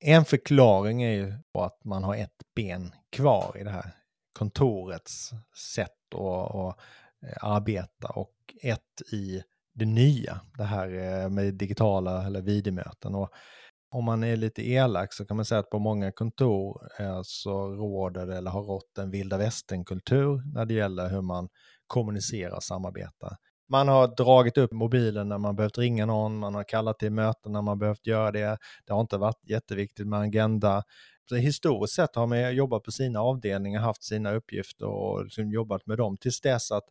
En 0.05 0.25
förklaring 0.25 1.03
är 1.03 1.13
ju 1.13 1.33
att 1.59 1.85
man 1.85 2.05
har 2.05 2.15
ett 2.15 2.43
ben 2.55 2.93
kvar 3.13 3.57
i 3.61 3.65
det 3.65 3.71
här 3.71 3.91
kontorets 4.39 5.31
sätt 5.75 6.15
att, 6.15 6.79
eh, 7.27 7.45
arbeta 7.45 8.09
och 8.09 8.35
ett 8.63 9.13
i 9.13 9.43
det 9.77 9.85
nya, 9.85 10.41
det 10.59 10.65
här 10.65 10.89
eh, 10.89 11.31
med 11.31 11.55
digitala 11.55 12.27
eller 12.27 12.43
videomöten. 12.43 13.15
Och 13.15 13.31
om 13.91 14.05
man 14.05 14.25
är 14.25 14.37
lite 14.37 14.69
elak 14.71 15.13
så 15.13 15.27
kan 15.27 15.37
man 15.37 15.45
säga 15.45 15.59
att 15.59 15.71
på 15.71 15.79
många 15.79 16.13
kontor 16.13 16.89
eh, 17.01 17.21
så 17.25 17.69
råder 17.69 18.27
det 18.27 18.37
eller 18.37 18.51
har 18.51 18.63
rått 18.63 18.99
en 18.99 19.11
vilda 19.11 19.39
västern-kultur 19.39 20.43
när 20.55 20.65
det 20.65 20.75
gäller 20.75 21.09
hur 21.09 21.23
man 21.23 21.49
kommunicerar 21.87 22.57
och 22.57 22.63
samarbetar. 22.63 23.37
Man 23.69 23.89
har 23.89 24.17
dragit 24.17 24.59
upp 24.59 24.73
mobilen 24.73 25.29
när 25.29 25.39
man 25.39 25.57
behövt 25.57 25.79
ringa 25.79 26.07
någon, 26.07 26.39
man 26.39 26.55
har 26.55 26.65
kallat 26.65 26.99
till 26.99 27.13
möten 27.13 27.53
när 27.53 27.63
man 27.63 27.79
behövt 27.79 28.07
göra 28.07 28.33
det. 28.33 28.59
Det 28.87 28.93
har 28.93 29.01
inte 29.01 29.17
varit 29.17 29.51
jätteviktigt 29.51 30.07
med 30.07 30.21
agenda. 30.21 30.83
Så 31.29 31.37
historiskt 31.37 31.95
sett 31.95 32.17
har 32.17 32.27
man 32.27 32.55
jobbat 32.55 32.83
på 32.83 32.93
sina 32.93 33.21
avdelningar, 33.21 33.81
haft 33.81 34.05
sina 34.05 34.33
uppgifter 34.33 34.87
och 34.87 35.25
liksom 35.25 35.53
jobbat 35.53 35.87
med 35.87 35.99
dem 35.99 36.17
tills 36.17 36.41
dess 36.41 36.71
att 36.71 36.85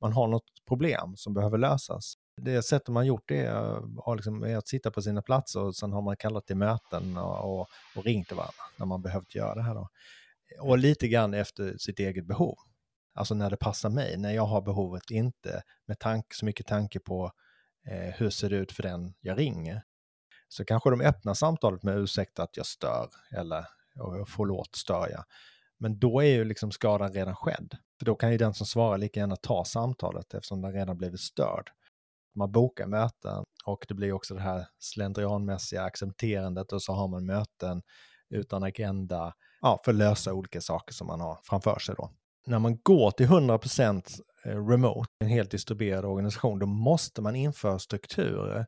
man 0.00 0.12
har 0.12 0.28
något 0.28 0.50
problem 0.68 1.12
som 1.16 1.34
behöver 1.34 1.58
lösas. 1.58 2.14
Det 2.44 2.62
sättet 2.62 2.88
man 2.88 3.06
gjort 3.06 3.28
det 3.28 3.46
eh, 3.46 3.82
är, 4.06 4.14
liksom, 4.14 4.42
är 4.42 4.56
att 4.56 4.68
sitta 4.68 4.90
på 4.90 5.02
sina 5.02 5.22
platser 5.22 5.60
och 5.60 5.76
sen 5.76 5.92
har 5.92 6.02
man 6.02 6.16
kallat 6.16 6.46
till 6.46 6.56
möten 6.56 7.16
och, 7.16 7.60
och, 7.60 7.68
och 7.96 8.04
ringt 8.04 8.28
till 8.28 8.36
varandra 8.36 8.64
när 8.76 8.86
man 8.86 9.02
behövt 9.02 9.34
göra 9.34 9.54
det 9.54 9.62
här. 9.62 9.74
Då. 9.74 9.88
Och 10.60 10.78
lite 10.78 11.08
grann 11.08 11.34
efter 11.34 11.78
sitt 11.78 11.98
eget 11.98 12.26
behov. 12.26 12.56
Alltså 13.14 13.34
när 13.34 13.50
det 13.50 13.56
passar 13.56 13.90
mig, 13.90 14.16
när 14.16 14.32
jag 14.32 14.46
har 14.46 14.62
behovet, 14.62 15.10
inte 15.10 15.62
med 15.86 15.98
tank, 15.98 16.34
så 16.34 16.44
mycket 16.44 16.66
tanke 16.66 17.00
på 17.00 17.32
eh, 17.86 18.14
hur 18.14 18.30
ser 18.30 18.50
det 18.50 18.56
ut 18.56 18.72
för 18.72 18.82
den 18.82 19.14
jag 19.20 19.38
ringer. 19.38 19.82
Så 20.48 20.64
kanske 20.64 20.90
de 20.90 21.00
öppnar 21.00 21.34
samtalet 21.34 21.82
med 21.82 21.98
ursäkta 21.98 22.42
att 22.42 22.56
jag 22.56 22.66
stör 22.66 23.08
eller 23.36 23.66
förlåt 24.26 24.76
stör 24.76 25.08
jag. 25.10 25.24
Men 25.78 25.98
då 25.98 26.20
är 26.20 26.26
ju 26.26 26.44
liksom 26.44 26.70
skadan 26.70 27.12
redan 27.12 27.36
skedd. 27.36 27.76
För 27.98 28.06
då 28.06 28.14
kan 28.14 28.32
ju 28.32 28.38
den 28.38 28.54
som 28.54 28.66
svarar 28.66 28.98
lika 28.98 29.20
gärna 29.20 29.36
ta 29.36 29.64
samtalet 29.64 30.34
eftersom 30.34 30.62
den 30.62 30.72
redan 30.72 30.96
blivit 30.96 31.20
störd. 31.20 31.70
Man 32.34 32.52
bokar 32.52 32.86
möten 32.86 33.44
och 33.64 33.84
det 33.88 33.94
blir 33.94 34.12
också 34.12 34.34
det 34.34 34.40
här 34.40 34.66
slentrianmässiga 34.78 35.82
accepterandet 35.82 36.72
och 36.72 36.82
så 36.82 36.92
har 36.92 37.08
man 37.08 37.26
möten 37.26 37.82
utan 38.30 38.62
agenda 38.62 39.34
ja, 39.60 39.80
för 39.84 39.92
att 39.92 39.98
lösa 39.98 40.32
olika 40.32 40.60
saker 40.60 40.94
som 40.94 41.06
man 41.06 41.20
har 41.20 41.38
framför 41.44 41.78
sig 41.78 41.94
då 41.98 42.10
när 42.46 42.58
man 42.58 42.78
går 42.82 43.10
till 43.10 43.26
100% 43.26 44.20
eh, 44.44 44.66
remote, 44.66 45.10
en 45.18 45.28
helt 45.28 45.50
distribuerad 45.50 46.04
organisation, 46.04 46.58
då 46.58 46.66
måste 46.66 47.22
man 47.22 47.36
införa 47.36 47.78
strukturer 47.78 48.66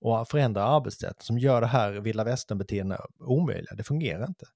och 0.00 0.28
förändra 0.28 0.64
arbetssätt 0.64 1.22
som 1.22 1.38
gör 1.38 1.60
det 1.60 1.66
här 1.66 1.92
vilda 1.92 2.24
västern-beteendena 2.24 3.00
omöjliga. 3.18 3.74
Det 3.74 3.84
fungerar 3.84 4.26
inte. 4.28 4.46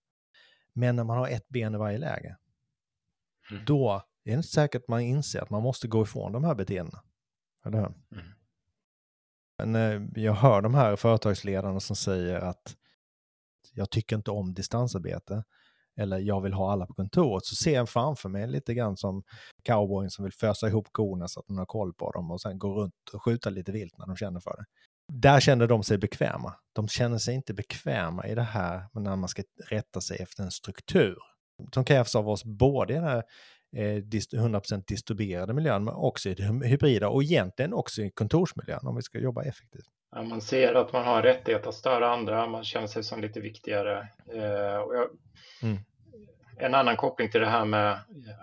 Men 0.73 0.97
när 0.97 1.05
man 1.05 1.19
har 1.19 1.29
ett 1.29 1.49
ben 1.49 1.75
i 1.75 1.79
varje 1.79 1.99
läge, 1.99 2.37
mm. 3.51 3.65
då 3.65 3.93
är 4.25 4.31
det 4.31 4.37
inte 4.37 4.49
säkert 4.49 4.89
man 4.89 5.01
inser 5.01 5.41
att 5.41 5.51
man 5.51 5.63
måste 5.63 5.89
gå 5.89 6.03
ifrån 6.03 6.33
de 6.33 6.45
här 6.45 6.55
beteendena. 6.55 7.03
Eller 7.65 7.79
hur? 7.79 7.87
Mm. 7.87 8.28
Men 9.59 9.75
eh, 9.75 10.23
jag 10.23 10.33
hör 10.33 10.63
de 10.63 10.75
här 10.75 10.97
företagsledarna 10.97 11.81
som 11.81 11.97
säger 11.97 12.41
att 12.41 12.77
jag 13.73 13.91
tycker 13.91 14.17
inte 14.17 14.31
om 14.31 14.55
distansarbete 14.55 15.45
eller 15.99 16.19
jag 16.19 16.41
vill 16.41 16.53
ha 16.53 16.73
alla 16.73 16.87
på 16.87 16.95
kontoret, 16.95 17.45
så 17.45 17.55
ser 17.55 17.75
jag 17.75 17.89
framför 17.89 18.29
mig 18.29 18.47
lite 18.47 18.75
grann 18.75 18.97
som 18.97 19.23
cowboyen 19.65 20.11
som 20.11 20.25
vill 20.25 20.33
fösa 20.33 20.69
ihop 20.69 20.89
korna 20.93 21.29
så 21.29 21.41
att 21.41 21.49
man 21.49 21.59
har 21.59 21.67
koll 21.67 21.95
på 21.95 22.11
dem 22.11 22.31
och 22.31 22.41
sen 22.41 22.59
gå 22.59 22.83
runt 22.83 22.95
och 23.13 23.23
skjuta 23.23 23.51
lite 23.51 23.73
vilt 23.73 23.99
när 23.99 24.07
de 24.07 24.17
känner 24.17 24.41
för 24.41 24.57
det. 24.57 24.65
Där 25.13 25.41
känner 25.41 25.67
de 25.67 25.83
sig 25.83 25.99
bekväma. 25.99 26.55
De 26.73 26.89
känner 26.89 27.19
sig 27.19 27.35
inte 27.35 27.55
bekväma 27.55 28.27
i 28.27 28.35
det 28.35 28.43
här 28.43 28.89
när 28.93 29.17
man 29.17 29.29
ska 29.29 29.43
rätta 29.71 30.01
sig 30.01 30.19
efter 30.19 30.43
en 30.43 30.51
struktur 30.51 31.17
som 31.75 31.85
krävs 31.85 32.15
av 32.15 32.29
oss 32.29 32.45
både 32.45 32.93
i 32.93 32.97
den 32.97 33.05
här 33.05 33.23
100% 33.77 34.73
eh, 34.73 34.81
distribuerade 34.87 35.55
miljön 35.55 35.85
men 35.85 35.95
också 35.95 36.29
i 36.29 36.35
det 36.35 36.67
hybrida 36.69 37.09
och 37.09 37.23
egentligen 37.23 37.73
också 37.73 38.03
i 38.03 38.11
kontorsmiljön 38.11 38.87
om 38.87 38.97
vi 38.97 39.03
ska 39.03 39.19
jobba 39.19 39.43
effektivt. 39.43 39.87
Ja, 40.11 40.23
man 40.23 40.41
ser 40.41 40.75
att 40.75 40.93
man 40.93 41.05
har 41.05 41.23
rättighet 41.23 41.67
att 41.67 41.75
störa 41.75 42.13
andra, 42.13 42.47
man 42.47 42.65
känner 42.65 42.87
sig 42.87 43.05
som 43.05 43.21
lite 43.21 43.41
viktigare. 43.41 44.09
Eh, 44.35 44.77
och 44.77 44.95
jag, 44.95 45.09
mm 45.63 45.79
en 46.61 46.75
annan 46.75 46.97
koppling 46.97 47.31
till 47.31 47.41
det 47.41 47.47
här 47.47 47.65
med 47.65 47.93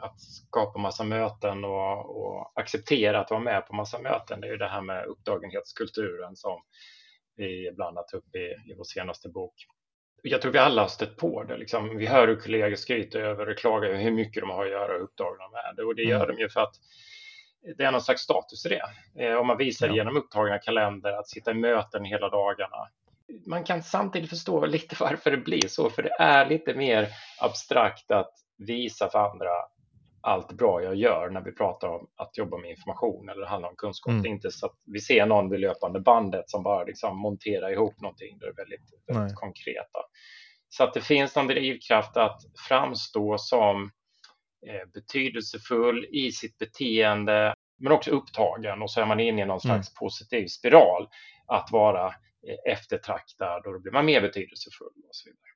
att 0.02 0.22
skapa 0.22 0.80
massa 0.80 1.04
möten 1.04 1.66
och, 1.66 2.26
och, 2.26 2.52
acceptera 2.60 3.20
att 3.20 3.32
vara 3.32 3.42
med 3.42 3.68
på 3.68 3.76
massa 3.76 4.00
möten, 4.00 4.42
det 4.42 4.48
är 4.48 4.52
ju 4.52 4.58
det 4.58 4.68
här 4.68 4.82
med 4.82 5.06
upptagenhetskulturen 5.06 6.36
som 6.36 6.62
vi 7.36 7.68
ibland 7.68 7.98
har 7.98 8.04
tagit 8.04 8.26
upp 8.26 8.36
i, 8.36 8.72
i 8.72 8.76
vår 8.78 8.84
senaste 8.84 9.30
bok. 9.30 9.54
Jag 10.22 10.42
tror 10.42 10.52
vi 10.52 10.60
alla 10.60 10.82
har 10.82 10.90
stött 10.90 11.18
på 11.18 11.44
det. 11.44 11.58
Liksom. 11.58 11.98
Vi 11.98 12.06
hör 12.06 12.28
hur 12.28 12.36
kollegor 12.36 12.76
skryter 12.76 13.20
över 13.20 13.50
och 13.50 13.58
klagar 13.58 13.94
hur 13.94 14.12
mycket 14.12 14.42
de 14.42 14.50
har 14.50 14.66
att 14.66 14.72
göra 14.72 14.96
och 14.96 15.04
upptagna 15.04 15.50
med 15.50 15.74
det. 15.76 15.84
Och 15.84 15.96
det 15.96 16.04
gör 16.04 16.24
mm. 16.24 16.36
de 16.36 16.42
ju 16.42 16.50
för 16.50 16.62
att 16.62 16.76
det 17.78 17.84
är 17.84 17.92
någon 17.92 18.02
slags 18.02 18.22
status 18.22 18.66
i 18.66 18.70
det. 18.70 18.84
Eh, 19.26 19.36
om 19.36 19.48
man 19.48 19.58
visar 19.58 19.88
ja. 19.88 19.96
genom 19.96 20.18
upptagna 20.18 20.60
kalender 20.60 21.20
att 21.20 21.30
sitta 21.30 21.52
i 21.52 21.54
möten 21.54 22.06
hela 22.06 22.30
dagarna 22.30 22.88
man 23.46 23.64
kan 23.64 23.84
samtidigt 23.84 24.30
förstå 24.30 24.66
lite 24.66 24.96
varför 25.00 25.32
det 25.32 25.38
blir 25.38 25.68
så, 25.68 25.90
för 25.90 26.04
det 26.04 26.16
är 26.20 26.50
lite 26.50 26.74
mer 26.74 27.08
abstrakt 27.40 28.12
att 28.12 28.34
visa 28.58 29.10
för 29.10 29.20
andra 29.20 29.50
allt 30.26 30.58
bra 30.58 30.84
jag 30.84 30.96
gör 30.96 31.30
när 31.30 31.42
vi 31.42 31.52
pratar 31.52 31.88
om 31.88 32.08
att 32.16 32.38
jobba 32.38 32.58
med 32.58 32.70
information 32.70 33.30
eller 33.30 33.42
det 33.42 33.48
handlar 33.48 33.70
om 33.70 33.76
kunskap. 33.76 34.12
Mm. 34.12 34.24
Det 34.24 34.30
är 34.30 34.32
inte 34.32 34.52
så 34.52 34.66
att 34.66 34.76
vi 34.86 35.00
ser 35.00 35.26
någon 35.26 35.50
vid 35.50 35.60
löpande 35.60 36.00
bandet 36.00 36.50
som 36.50 36.64
bara 36.64 36.84
liksom 36.84 37.18
monterar 37.18 37.72
ihop 37.72 38.02
någonting. 38.02 38.38
Det 38.40 38.46
är 38.46 38.54
väldigt, 38.54 38.90
väldigt 39.08 39.36
konkreta. 39.36 40.00
Så 40.70 40.84
att 40.84 40.94
det 40.94 41.02
finns 41.02 41.36
någon 41.36 41.48
drivkraft 41.48 42.18
att 42.18 42.42
framstå 42.68 43.38
som 43.38 43.92
eh, 44.68 44.90
betydelsefull 44.94 46.06
i 46.12 46.32
sitt 46.32 46.58
beteende, 46.58 47.54
men 47.80 47.92
också 47.92 48.12
upptagen 48.12 48.82
och 48.82 48.92
så 48.92 49.02
är 49.02 49.06
man 49.06 49.20
inne 49.20 49.42
i 49.42 49.46
någon 49.46 49.50
mm. 49.50 49.60
slags 49.60 49.90
mm. 49.90 49.96
positiv 50.00 50.48
spiral 50.48 51.08
att 51.48 51.72
vara 51.72 52.06
eh, 52.08 52.72
eftertraktad 52.74 53.66
och 53.66 53.74
då 53.74 53.80
blir 53.80 53.92
man 53.92 54.06
mer 54.06 54.22
betydelsefull 54.22 54.88
och 55.08 55.16
så 55.16 55.30
vidare. 55.30 55.52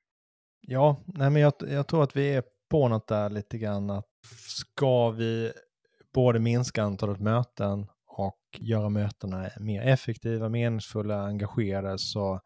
Ja, 0.60 1.04
nej 1.06 1.30
men 1.30 1.42
jag, 1.42 1.52
jag 1.68 1.86
tror 1.86 2.02
att 2.02 2.16
vi 2.16 2.34
är 2.34 2.42
på 2.70 2.88
något 2.88 3.08
där 3.08 3.30
lite 3.30 3.58
grann 3.58 3.90
att 3.90 4.09
ska 4.26 5.10
vi 5.10 5.52
både 6.14 6.38
minska 6.38 6.82
antalet 6.82 7.20
möten 7.20 7.86
och 8.06 8.40
göra 8.58 8.88
mötena 8.88 9.50
mer 9.60 9.82
effektiva, 9.82 10.48
meningsfulla, 10.48 11.20
engagerade 11.20 11.98
så 11.98 12.40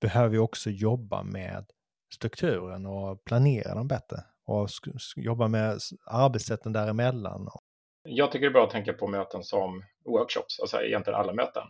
behöver 0.00 0.28
vi 0.28 0.38
också 0.38 0.70
jobba 0.70 1.22
med 1.22 1.66
strukturen 2.14 2.86
och 2.86 3.24
planera 3.24 3.74
dem 3.74 3.88
bättre 3.88 4.16
och 4.46 4.68
jobba 5.16 5.48
med 5.48 5.78
arbetssätten 6.06 6.72
däremellan. 6.72 7.48
Jag 8.02 8.32
tycker 8.32 8.46
det 8.46 8.50
är 8.50 8.52
bra 8.52 8.64
att 8.64 8.70
tänka 8.70 8.92
på 8.92 9.06
möten 9.06 9.42
som 9.42 9.84
workshops, 10.04 10.60
alltså 10.60 10.82
egentligen 10.82 11.18
alla 11.20 11.32
möten. 11.32 11.62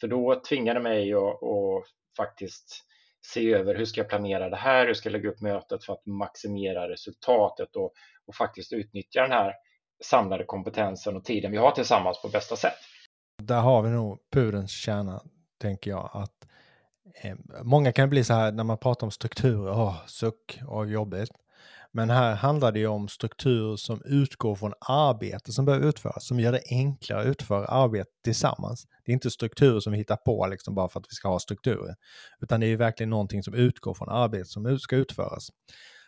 För 0.00 0.08
då 0.08 0.40
tvingar 0.48 0.74
det 0.74 0.80
mig 0.80 1.14
att, 1.14 1.22
att 1.22 1.84
faktiskt 2.16 2.84
se 3.20 3.52
över 3.52 3.74
hur 3.74 3.84
ska 3.84 4.00
jag 4.00 4.08
planera 4.08 4.50
det 4.50 4.56
här, 4.56 4.86
hur 4.86 4.94
ska 4.94 5.08
jag 5.08 5.12
lägga 5.12 5.28
upp 5.28 5.40
mötet 5.40 5.84
för 5.84 5.92
att 5.92 6.06
maximera 6.06 6.88
resultatet 6.88 7.76
och, 7.76 7.92
och 8.26 8.34
faktiskt 8.34 8.72
utnyttja 8.72 9.22
den 9.22 9.32
här 9.32 9.54
samlade 10.04 10.44
kompetensen 10.44 11.16
och 11.16 11.24
tiden 11.24 11.50
vi 11.50 11.56
har 11.56 11.70
tillsammans 11.70 12.22
på 12.22 12.28
bästa 12.28 12.56
sätt. 12.56 12.78
Där 13.42 13.60
har 13.60 13.82
vi 13.82 13.90
nog 13.90 14.18
purens 14.32 14.70
kärna, 14.70 15.22
tänker 15.60 15.90
jag, 15.90 16.10
att 16.12 16.48
eh, 17.22 17.36
många 17.62 17.92
kan 17.92 18.10
bli 18.10 18.24
så 18.24 18.34
här 18.34 18.52
när 18.52 18.64
man 18.64 18.78
pratar 18.78 19.06
om 19.06 19.10
strukturer, 19.10 19.70
åh, 19.70 20.06
suck 20.06 20.60
och 20.68 20.88
jobbigt. 20.88 21.30
Men 21.92 22.10
här 22.10 22.34
handlar 22.34 22.72
det 22.72 22.78
ju 22.78 22.86
om 22.86 23.08
strukturer 23.08 23.76
som 23.76 24.02
utgår 24.04 24.54
från 24.54 24.72
arbete 24.80 25.52
som 25.52 25.64
behöver 25.64 25.88
utföras, 25.88 26.26
som 26.26 26.40
gör 26.40 26.52
det 26.52 26.62
enklare 26.70 27.20
att 27.20 27.26
utföra 27.26 27.66
arbete 27.66 28.10
tillsammans. 28.24 28.86
Det 29.04 29.12
är 29.12 29.14
inte 29.14 29.30
strukturer 29.30 29.80
som 29.80 29.92
vi 29.92 29.98
hittar 29.98 30.16
på 30.16 30.46
liksom 30.46 30.74
bara 30.74 30.88
för 30.88 31.00
att 31.00 31.06
vi 31.10 31.14
ska 31.14 31.28
ha 31.28 31.38
strukturer, 31.38 31.94
utan 32.40 32.60
det 32.60 32.66
är 32.66 32.68
ju 32.68 32.76
verkligen 32.76 33.10
någonting 33.10 33.42
som 33.42 33.54
utgår 33.54 33.94
från 33.94 34.08
arbete 34.08 34.44
som 34.44 34.78
ska 34.78 34.96
utföras. 34.96 35.48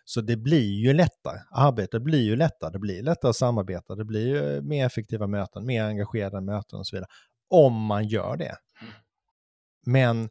Så 0.05 0.21
det 0.21 0.37
blir 0.37 0.79
ju 0.85 0.93
lättare, 0.93 1.39
arbetet 1.51 2.03
blir 2.03 2.23
ju 2.23 2.37
lättare, 2.37 2.71
det 2.73 2.79
blir 2.79 3.03
lättare 3.03 3.31
att 3.31 3.37
samarbeta, 3.37 3.95
det 3.95 4.05
blir 4.05 4.27
ju 4.27 4.63
mer 4.63 4.87
effektiva 4.87 5.27
möten, 5.27 5.67
mer 5.67 5.85
engagerade 5.85 6.41
möten 6.41 6.79
och 6.79 6.87
så 6.87 6.97
vidare, 6.97 7.09
om 7.51 7.85
man 7.85 8.09
gör 8.09 8.37
det. 8.37 8.57
Mm. 8.81 8.93
Men 9.87 10.29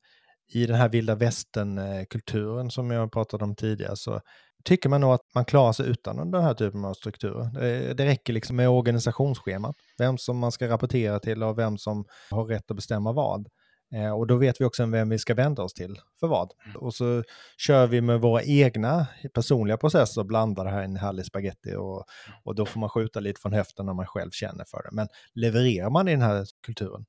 i 0.49 0.65
den 0.65 0.75
här 0.75 0.89
vilda 0.89 1.15
västern-kulturen 1.15 2.71
som 2.71 2.91
jag 2.91 3.11
pratade 3.11 3.43
om 3.43 3.55
tidigare 3.55 3.95
så 3.95 4.21
tycker 4.63 4.89
man 4.89 5.01
nog 5.01 5.13
att 5.13 5.33
man 5.35 5.45
klarar 5.45 5.73
sig 5.73 5.87
utan 5.87 6.31
den 6.31 6.43
här 6.43 6.53
typen 6.53 6.85
av 6.85 6.93
strukturer. 6.93 7.49
Det, 7.53 7.93
det 7.93 8.05
räcker 8.05 8.33
liksom 8.33 8.55
med 8.55 8.69
organisationsschemat, 8.69 9.75
vem 9.97 10.17
som 10.17 10.37
man 10.37 10.51
ska 10.51 10.69
rapportera 10.69 11.19
till 11.19 11.43
och 11.43 11.59
vem 11.59 11.77
som 11.77 12.05
har 12.31 12.45
rätt 12.45 12.71
att 12.71 12.75
bestämma 12.75 13.11
vad. 13.11 13.47
Eh, 13.95 14.11
och 14.11 14.27
då 14.27 14.35
vet 14.35 14.61
vi 14.61 14.65
också 14.65 14.85
vem 14.85 15.09
vi 15.09 15.19
ska 15.19 15.33
vända 15.33 15.63
oss 15.63 15.73
till 15.73 15.99
för 16.19 16.27
vad. 16.27 16.51
Mm. 16.65 16.77
Och 16.77 16.93
så 16.93 17.23
kör 17.57 17.87
vi 17.87 18.01
med 18.01 18.21
våra 18.21 18.43
egna 18.43 19.07
personliga 19.33 19.77
processer 19.77 20.21
och 20.21 20.27
blandar 20.27 20.65
det 20.65 20.71
här 20.71 20.81
i 20.81 20.85
en 20.85 20.95
härlig 20.95 21.25
spaghetti 21.25 21.75
och, 21.75 22.03
och 22.43 22.55
då 22.55 22.65
får 22.65 22.79
man 22.79 22.89
skjuta 22.89 23.19
lite 23.19 23.41
från 23.41 23.53
höften 23.53 23.85
när 23.85 23.93
man 23.93 24.05
själv 24.05 24.31
känner 24.31 24.65
för 24.65 24.83
det. 24.83 24.89
Men 24.91 25.07
levererar 25.33 25.89
man 25.89 26.07
i 26.07 26.11
den 26.11 26.21
här 26.21 26.45
kulturen, 26.65 27.05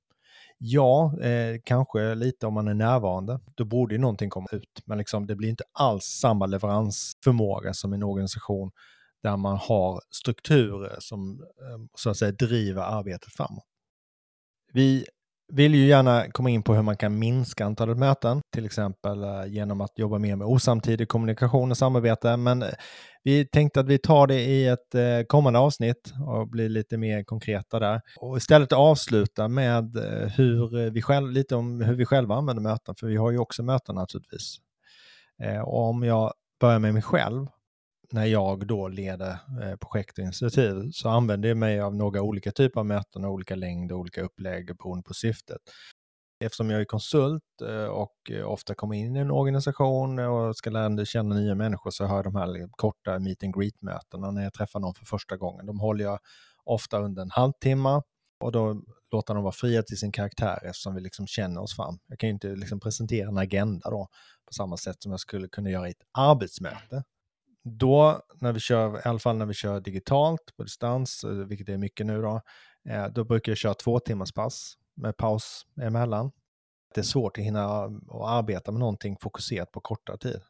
Ja, 0.63 1.21
eh, 1.21 1.61
kanske 1.65 2.15
lite 2.15 2.47
om 2.47 2.55
man 2.55 2.69
är 2.69 2.75
närvarande. 2.75 3.41
Då 3.55 3.65
borde 3.65 3.95
ju 3.95 4.01
någonting 4.01 4.31
komma 4.31 4.47
ut. 4.53 4.83
Men 4.85 4.99
liksom, 4.99 5.27
det 5.27 5.37
blir 5.37 5.49
inte 5.49 5.65
alls 5.73 6.05
samma 6.05 6.47
leveransförmåga 6.47 7.75
som 7.75 7.93
en 7.93 8.03
organisation 8.03 8.71
där 9.23 9.37
man 9.37 9.57
har 9.57 10.01
strukturer 10.11 10.97
som 10.99 11.41
eh, 11.41 11.79
så 11.95 12.11
att 12.11 12.17
säga 12.17 12.33
driver 12.33 12.83
arbetet 12.83 13.33
framåt. 13.33 13.65
Vi 14.73 15.07
vill 15.53 15.75
ju 15.75 15.87
gärna 15.87 16.31
komma 16.31 16.51
in 16.51 16.63
på 16.63 16.75
hur 16.75 16.83
man 16.83 16.97
kan 16.97 17.19
minska 17.19 17.65
antalet 17.65 17.99
möten, 17.99 18.41
till 18.55 18.65
exempel 18.65 19.25
eh, 19.25 19.47
genom 19.47 19.81
att 19.81 19.99
jobba 19.99 20.19
mer 20.19 20.37
med 20.37 20.47
osamtidig 20.47 21.09
kommunikation 21.09 21.71
och 21.71 21.77
samarbete. 21.77 22.37
Men 22.37 22.63
eh, 22.63 22.69
vi 23.23 23.47
tänkte 23.47 23.81
att 23.81 23.89
vi 23.89 23.99
tar 23.99 24.27
det 24.27 24.41
i 24.41 24.67
ett 24.67 24.95
eh, 24.95 25.27
kommande 25.29 25.59
avsnitt 25.59 26.13
och 26.27 26.49
blir 26.49 26.69
lite 26.69 26.97
mer 26.97 27.25
konkreta 27.25 27.79
där. 27.79 28.01
Och 28.21 28.37
istället 28.37 28.73
avsluta 28.73 29.49
med 29.49 29.97
hur 30.37 30.91
vi 30.91 31.03
själv, 31.03 31.31
lite 31.31 31.57
om 31.57 31.81
hur 31.81 31.95
vi 31.95 32.05
själva 32.05 32.35
använder 32.35 32.63
möten, 32.63 32.95
för 33.01 33.07
vi 33.07 33.17
har 33.17 33.31
ju 33.31 33.39
också 33.39 33.63
möten 33.63 33.95
naturligtvis. 33.95 34.57
Och 35.65 35.89
om 35.89 36.03
jag 36.03 36.33
börjar 36.61 36.79
med 36.79 36.95
mig 36.95 37.03
själv 37.03 37.47
när 38.13 38.25
jag 38.25 38.67
då 38.67 38.89
leder 38.89 39.31
eh, 39.63 39.77
projekt 39.77 40.19
och 40.19 40.25
initiativ 40.25 40.91
så 40.93 41.09
använder 41.09 41.49
jag 41.49 41.59
mig 41.59 41.81
av 41.81 41.95
några 41.95 42.23
olika 42.23 42.53
typer 42.53 42.81
av 42.81 42.87
möten, 42.87 43.25
olika 43.25 43.55
längd 43.55 43.93
och 43.93 43.99
olika 43.99 44.23
upplägg 44.23 44.77
beroende 44.77 45.03
på 45.03 45.15
syftet. 45.15 45.61
Eftersom 46.45 46.71
jag 46.71 46.81
är 46.81 46.85
konsult 46.85 47.43
eh, 47.69 47.85
och 47.85 48.31
eh, 48.31 48.51
ofta 48.51 48.75
kommer 48.75 48.95
in 48.95 49.17
i 49.17 49.19
en 49.19 49.31
organisation 49.31 50.19
och 50.19 50.57
ska 50.57 50.71
lära 50.71 51.05
känna 51.05 51.35
nya 51.35 51.55
människor 51.55 51.91
så 51.91 52.05
har 52.05 52.17
jag 52.17 52.25
de 52.25 52.37
här 52.37 52.69
korta 52.71 53.19
meet 53.19 53.45
and 53.45 53.55
greet-mötena 53.55 54.31
när 54.31 54.43
jag 54.43 54.53
träffar 54.53 54.81
någon 54.81 54.95
för 54.95 55.05
första 55.05 55.37
gången. 55.37 55.67
De 55.67 55.81
håller 55.81 56.05
jag 56.05 56.19
ofta 56.65 56.99
under 56.99 57.23
en 57.23 57.31
halvtimme 57.31 58.03
och 58.45 58.53
då 58.53 58.83
låter 59.13 59.35
de 59.35 59.43
vara 59.43 59.53
fria 59.53 59.83
till 59.83 59.99
sin 59.99 60.13
karaktär 60.13 60.59
eftersom 60.65 60.95
vi 60.95 61.01
liksom 61.01 61.27
känner 61.27 61.61
oss 61.61 61.77
fram. 61.77 61.99
Jag 62.07 62.19
kan 62.19 62.29
ju 62.29 62.33
inte 62.33 62.49
liksom 62.49 62.81
presentera 62.81 63.29
en 63.29 63.39
agenda 63.39 63.91
då 63.91 64.09
på 64.47 64.55
samma 64.55 64.77
sätt 64.77 64.97
som 65.03 65.11
jag 65.11 65.21
skulle 65.21 65.49
kunna 65.49 65.71
göra 65.71 65.89
i 65.89 65.91
ett 65.91 66.03
arbetsmöte 66.19 67.05
då, 67.65 68.23
när 68.41 68.53
vi 68.53 68.61
kör, 68.61 68.99
i 68.99 69.03
alla 69.05 69.19
fall 69.19 69.37
när 69.37 69.47
vi 69.47 69.55
kör 69.55 69.81
digitalt 69.81 70.57
på 70.57 70.63
distans, 70.63 71.25
eh, 71.25 71.31
vilket 71.31 71.51
vilket 71.51 71.69
är 71.69 71.79
mycket 71.79 72.07
nu 72.07 72.23
då, 72.23 72.41
eh, 72.89 73.07
då 73.07 73.25
brukar 73.25 73.53
jag 73.53 73.59
köra 73.59 73.75
två 73.75 74.01
timmars 74.01 74.33
pass 74.33 74.75
med 74.95 75.17
paus 75.17 75.67
emellan. 75.83 76.31
Det 76.95 77.01
är 77.01 77.05
svårt 77.05 77.39
att 77.39 77.45
hinna 77.45 77.65
eh, 77.65 77.91
och 78.09 78.31
arbeta 78.31 78.73
med 78.73 78.81
någonting 78.81 79.17
fokuserat 79.21 79.73
på 79.73 79.81
kortare 79.81 80.19
tid. 80.19 80.41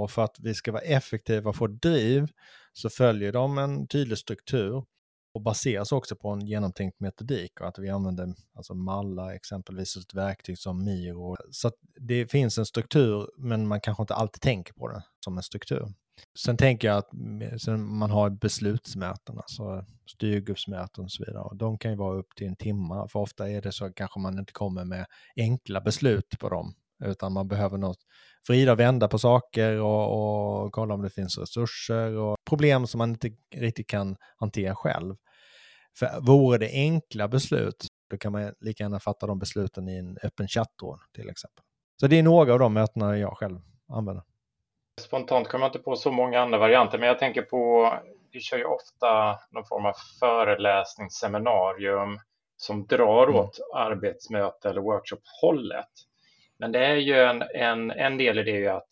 Och 0.00 0.10
för 0.10 0.22
att 0.22 0.36
vi 0.40 0.54
ska 0.54 0.72
vara 0.72 0.82
effektiva 0.82 1.50
och 1.50 1.56
få 1.56 1.66
driv 1.66 2.28
så 2.72 2.90
följer 2.90 3.32
de 3.32 3.58
en 3.58 3.86
tydlig 3.86 4.18
struktur 4.18 4.84
och 5.34 5.42
baseras 5.42 5.92
också 5.92 6.16
på 6.16 6.28
en 6.28 6.46
genomtänkt 6.46 7.00
metodik 7.00 7.60
och 7.60 7.68
att 7.68 7.78
vi 7.78 7.90
använder 7.90 8.34
alltså 8.54 8.74
mallar, 8.74 9.30
exempelvis 9.30 9.96
ett 9.96 10.14
verktyg 10.14 10.58
som 10.58 10.84
Miro. 10.84 11.36
Så 11.50 11.70
det 12.00 12.30
finns 12.30 12.58
en 12.58 12.66
struktur, 12.66 13.28
men 13.38 13.68
man 13.68 13.80
kanske 13.80 14.02
inte 14.02 14.14
alltid 14.14 14.40
tänker 14.40 14.74
på 14.74 14.88
det 14.88 15.02
som 15.24 15.36
en 15.36 15.42
struktur. 15.42 15.88
Sen 16.44 16.56
tänker 16.56 16.88
jag 16.88 16.96
att 16.96 17.08
man 17.78 18.10
har 18.10 18.30
beslutsmöten, 18.30 19.36
alltså 19.36 19.84
styrgruppsmöten 20.16 21.04
och 21.04 21.12
så 21.12 21.24
vidare. 21.26 21.42
Och 21.42 21.56
de 21.56 21.78
kan 21.78 21.90
ju 21.90 21.96
vara 21.96 22.18
upp 22.18 22.28
till 22.36 22.46
en 22.46 22.56
timme, 22.56 23.06
för 23.12 23.18
ofta 23.18 23.50
är 23.50 23.62
det 23.62 23.72
så 23.72 23.84
att 23.84 23.94
kanske 23.94 24.20
man 24.20 24.38
inte 24.38 24.52
kommer 24.52 24.84
med 24.84 25.06
enkla 25.36 25.80
beslut 25.80 26.38
på 26.40 26.48
dem, 26.48 26.74
utan 27.04 27.32
man 27.32 27.48
behöver 27.48 27.78
något 27.78 27.98
vrida 28.48 28.72
och 28.72 28.80
vända 28.80 29.08
på 29.08 29.18
saker 29.18 29.80
och, 29.80 30.64
och 30.64 30.72
kolla 30.72 30.94
om 30.94 31.02
det 31.02 31.10
finns 31.10 31.38
resurser 31.38 32.16
och 32.16 32.36
problem 32.48 32.86
som 32.86 32.98
man 32.98 33.10
inte 33.10 33.30
riktigt 33.54 33.86
kan 33.86 34.16
hantera 34.36 34.74
själv. 34.74 35.14
För 35.98 36.20
vore 36.20 36.58
det 36.58 36.70
enkla 36.72 37.28
beslut, 37.28 37.86
då 38.10 38.16
kan 38.16 38.32
man 38.32 38.54
lika 38.60 38.84
gärna 38.84 39.00
fatta 39.00 39.26
de 39.26 39.38
besluten 39.38 39.88
i 39.88 39.96
en 39.96 40.18
öppen 40.22 40.48
chattråd 40.48 41.00
till 41.14 41.30
exempel. 41.30 41.64
Så 42.00 42.06
det 42.06 42.18
är 42.18 42.22
några 42.22 42.52
av 42.52 42.58
de 42.58 42.74
mötena 42.74 43.18
jag 43.18 43.36
själv 43.36 43.60
använder. 43.88 44.24
Spontant 45.00 45.48
kommer 45.48 45.64
jag 45.64 45.68
inte 45.68 45.78
på 45.78 45.96
så 45.96 46.12
många 46.12 46.40
andra 46.40 46.58
varianter, 46.58 46.98
men 46.98 47.08
jag 47.08 47.18
tänker 47.18 47.42
på, 47.42 47.92
vi 48.32 48.40
kör 48.40 48.56
ju 48.56 48.64
ofta 48.64 49.38
någon 49.50 49.64
form 49.64 49.86
av 49.86 49.94
föreläsning, 50.20 51.10
seminarium 51.10 52.20
som 52.56 52.86
drar 52.86 53.28
mm. 53.28 53.40
åt 53.40 53.58
arbetsmöte 53.74 54.70
eller 54.70 54.80
workshop-hållet. 54.80 55.90
Men 56.58 56.72
det 56.72 56.86
är 56.86 56.96
ju 56.96 57.22
en, 57.22 57.42
en, 57.54 57.90
en 57.90 58.18
del 58.18 58.38
i 58.38 58.42
det 58.42 58.50
är 58.50 58.60
ju 58.60 58.68
att 58.68 58.88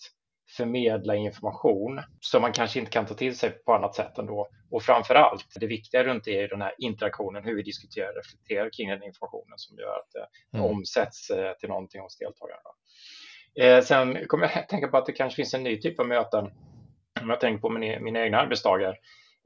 förmedla 0.57 1.17
information 1.17 2.01
som 2.21 2.43
man 2.43 2.53
kanske 2.53 2.79
inte 2.79 2.91
kan 2.91 3.07
ta 3.07 3.15
till 3.15 3.37
sig 3.37 3.51
på 3.51 3.75
annat 3.75 3.95
sätt 3.95 4.19
ändå. 4.19 4.49
Och 4.71 4.83
framför 4.83 5.15
allt, 5.15 5.47
det 5.61 5.67
viktiga 5.67 6.05
runt 6.05 6.25
det 6.25 6.43
är 6.43 6.49
den 6.49 6.63
här 6.63 6.75
interaktionen, 6.79 7.45
hur 7.45 7.57
vi 7.57 7.63
diskuterar 7.63 8.09
och 8.09 8.17
reflekterar 8.17 8.71
kring 8.77 8.89
den 8.89 9.03
informationen 9.03 9.59
som 9.59 9.79
gör 9.79 9.99
att 9.99 10.13
det 10.13 10.59
mm. 10.59 10.71
omsätts 10.71 11.31
eh, 11.31 11.53
till 11.53 11.69
någonting 11.69 12.01
hos 12.01 12.19
deltagarna. 12.19 12.71
Eh, 13.61 13.85
sen 13.85 14.29
kommer 14.29 14.45
jag 14.45 14.59
att 14.59 14.69
tänka 14.69 14.89
på 14.89 14.97
att 14.97 15.07
det 15.07 15.13
kanske 15.13 15.37
finns 15.37 15.55
en 15.55 15.63
ny 15.63 15.81
typ 15.81 16.01
av 16.01 16.07
möten, 16.07 16.51
om 17.21 17.31
jag 17.31 17.41
tänker 17.41 17.61
på 17.61 17.69
min, 17.69 18.05
mina 18.05 18.21
egna 18.21 18.41
arbetsdagar. 18.41 18.99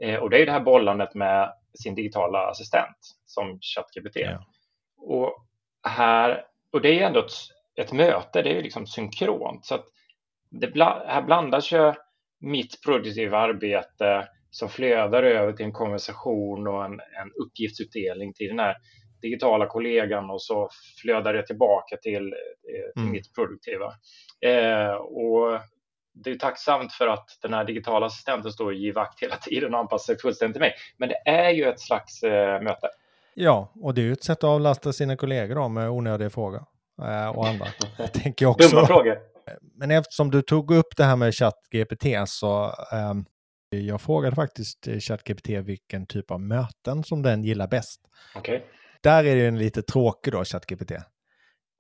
Eh, 0.02 0.16
och 0.16 0.30
det 0.30 0.42
är 0.42 0.46
det 0.46 0.52
här 0.52 0.60
bollandet 0.60 1.14
med 1.14 1.52
sin 1.82 1.94
digitala 1.94 2.38
assistent 2.38 2.96
som 3.26 3.58
ChatGPT. 3.60 4.16
Ja. 4.16 4.46
Och, 4.96 5.46
här, 5.82 6.44
och 6.72 6.80
det 6.80 7.00
är 7.00 7.06
ändå 7.06 7.20
ett, 7.20 7.32
ett 7.76 7.92
möte, 7.92 8.42
det 8.42 8.58
är 8.58 8.62
liksom 8.62 8.86
synkront. 8.86 9.66
Så 9.66 9.74
att 9.74 9.84
det 10.50 10.66
bla, 10.66 11.04
här 11.06 11.22
blandas 11.22 11.72
ju 11.72 11.92
mitt 12.40 12.82
produktiva 12.84 13.38
arbete 13.38 14.28
som 14.50 14.68
flödar 14.68 15.22
över 15.22 15.52
till 15.52 15.66
en 15.66 15.72
konversation 15.72 16.66
och 16.66 16.84
en, 16.84 16.92
en 16.92 17.32
uppgiftsutdelning 17.44 18.34
till 18.34 18.48
den 18.48 18.58
här 18.58 18.76
digitala 19.22 19.66
kollegan 19.66 20.30
och 20.30 20.42
så 20.42 20.68
flödar 21.02 21.32
det 21.32 21.46
tillbaka 21.46 21.96
till, 21.96 22.32
eh, 22.32 22.92
till 22.92 23.02
mm. 23.02 23.12
mitt 23.12 23.34
produktiva. 23.34 23.92
Eh, 24.40 24.94
och 24.94 25.60
det 26.24 26.30
är 26.30 26.34
tacksamt 26.34 26.92
för 26.92 27.06
att 27.06 27.38
den 27.42 27.54
här 27.54 27.64
digitala 27.64 28.06
assistenten 28.06 28.52
står 28.52 28.74
i 28.74 28.92
vakt 28.92 29.22
hela 29.22 29.36
tiden 29.36 29.74
och 29.74 29.80
anpassar 29.80 30.14
sig 30.14 30.20
fullständigt 30.20 30.54
till 30.54 30.60
mig. 30.60 30.74
Men 30.96 31.08
det 31.08 31.30
är 31.30 31.50
ju 31.50 31.64
ett 31.64 31.80
slags 31.80 32.22
eh, 32.22 32.62
möte. 32.62 32.88
Ja, 33.34 33.72
och 33.82 33.94
det 33.94 34.00
är 34.00 34.04
ju 34.04 34.12
ett 34.12 34.24
sätt 34.24 34.38
att 34.38 34.44
avlasta 34.44 34.92
sina 34.92 35.16
kollegor 35.16 35.54
då 35.54 35.68
med 35.68 35.90
onödiga 35.90 36.30
frågor. 36.30 36.64
Eh, 37.02 37.38
och 37.38 37.46
andra. 37.46 37.66
Jag 37.98 38.12
tänker 38.12 38.46
också. 38.46 38.68
Dumma 38.68 38.86
frågor. 38.86 39.35
Men 39.74 39.90
eftersom 39.90 40.30
du 40.30 40.42
tog 40.42 40.70
upp 40.70 40.96
det 40.96 41.04
här 41.04 41.16
med 41.16 41.34
ChatGPT 41.34 42.28
så 42.28 42.64
eh, 42.92 43.14
jag 43.70 44.00
frågade 44.00 44.36
faktiskt 44.36 44.88
ChatGPT 45.00 45.48
vilken 45.48 46.06
typ 46.06 46.30
av 46.30 46.40
möten 46.40 47.04
som 47.04 47.22
den 47.22 47.44
gillar 47.44 47.68
bäst. 47.68 48.00
Okay. 48.38 48.60
Där 49.00 49.24
är 49.24 49.36
det 49.36 49.46
en 49.46 49.58
lite 49.58 49.82
tråkig 49.82 50.32
då, 50.32 50.44
ChatGPT. 50.44 50.92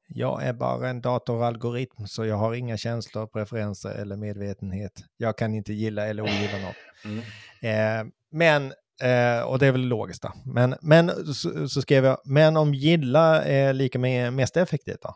Jag 0.08 0.42
är 0.42 0.52
bara 0.52 0.88
en 0.88 1.00
datoralgoritm 1.00 2.06
så 2.06 2.24
jag 2.24 2.36
har 2.36 2.54
inga 2.54 2.76
känslor, 2.76 3.26
preferenser 3.26 3.90
eller 3.90 4.16
medvetenhet. 4.16 4.92
Jag 5.16 5.38
kan 5.38 5.54
inte 5.54 5.72
gilla 5.72 6.06
eller 6.06 6.22
ogilla 6.22 6.58
något. 6.58 6.76
Mm. 7.04 7.18
Eh, 7.60 8.12
men, 8.30 8.72
eh, 9.02 9.42
och 9.42 9.58
det 9.58 9.66
är 9.66 9.72
väl 9.72 9.80
logiskt 9.80 10.22
då. 10.22 10.32
Men, 10.44 10.74
men 10.80 11.34
så, 11.34 11.68
så, 11.68 11.82
skrev 11.82 12.04
jag, 12.04 12.18
men 12.24 12.56
om 12.56 12.74
gilla 12.74 13.42
är 13.42 13.72
lika 13.72 13.98
med 13.98 14.32
mest 14.32 14.56
effektivt 14.56 15.02
då? 15.02 15.14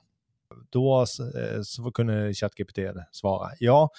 Då 0.70 1.00
eh, 1.00 1.62
så 1.62 1.90
kunde 1.92 2.34
ChatGPT 2.34 2.78
svara, 3.12 3.50
ja, 3.58 3.90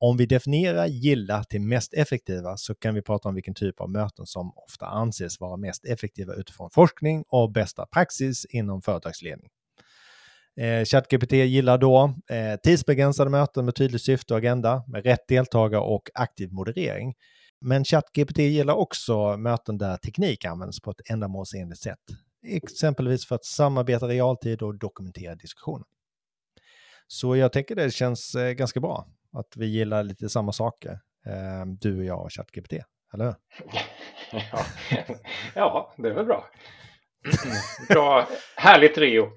om 0.00 0.16
vi 0.16 0.26
definierar 0.26 0.86
gilla 0.86 1.44
till 1.44 1.60
mest 1.60 1.94
effektiva 1.94 2.56
så 2.56 2.74
kan 2.74 2.94
vi 2.94 3.02
prata 3.02 3.28
om 3.28 3.34
vilken 3.34 3.54
typ 3.54 3.80
av 3.80 3.90
möten 3.90 4.26
som 4.26 4.52
ofta 4.56 4.86
anses 4.86 5.40
vara 5.40 5.56
mest 5.56 5.84
effektiva 5.84 6.34
utifrån 6.34 6.70
forskning 6.70 7.24
och 7.28 7.52
bästa 7.52 7.86
praxis 7.86 8.44
inom 8.44 8.82
företagsledning. 8.82 9.50
Eh, 10.60 10.84
ChatGPT 10.84 11.32
gillar 11.32 11.78
då 11.78 12.14
eh, 12.30 12.56
tidsbegränsade 12.62 13.30
möten 13.30 13.64
med 13.64 13.74
tydligt 13.74 14.02
syfte 14.02 14.34
och 14.34 14.38
agenda, 14.38 14.84
med 14.86 15.04
rätt 15.04 15.28
deltagare 15.28 15.80
och 15.80 16.10
aktiv 16.14 16.52
moderering. 16.52 17.14
Men 17.60 17.84
ChatGPT 17.84 18.38
gillar 18.38 18.74
också 18.74 19.36
möten 19.36 19.78
där 19.78 19.96
teknik 19.96 20.44
används 20.44 20.80
på 20.80 20.90
ett 20.90 21.10
ändamålsenligt 21.10 21.80
sätt. 21.80 21.98
Exempelvis 22.46 23.26
för 23.26 23.34
att 23.34 23.44
samarbeta 23.44 24.06
i 24.06 24.08
realtid 24.08 24.62
och 24.62 24.78
dokumentera 24.78 25.34
diskussioner. 25.34 25.86
Så 27.06 27.36
jag 27.36 27.52
tänker 27.52 27.74
det 27.74 27.90
känns 27.90 28.34
eh, 28.34 28.52
ganska 28.52 28.80
bra 28.80 29.06
att 29.32 29.56
vi 29.56 29.66
gillar 29.66 30.02
lite 30.02 30.28
samma 30.28 30.52
saker, 30.52 30.90
eh, 31.26 31.66
du 31.80 31.98
och 31.98 32.04
jag 32.04 32.22
och 32.24 32.32
ChatGPT, 32.32 32.72
eller 33.14 33.24
hur? 33.24 33.34
ja. 34.52 34.64
ja, 35.54 35.94
det 35.96 36.08
är 36.08 36.14
väl 36.14 36.26
bra. 36.26 36.50
bra, 37.88 38.28
härligt 38.56 38.98
Rio. 38.98 39.30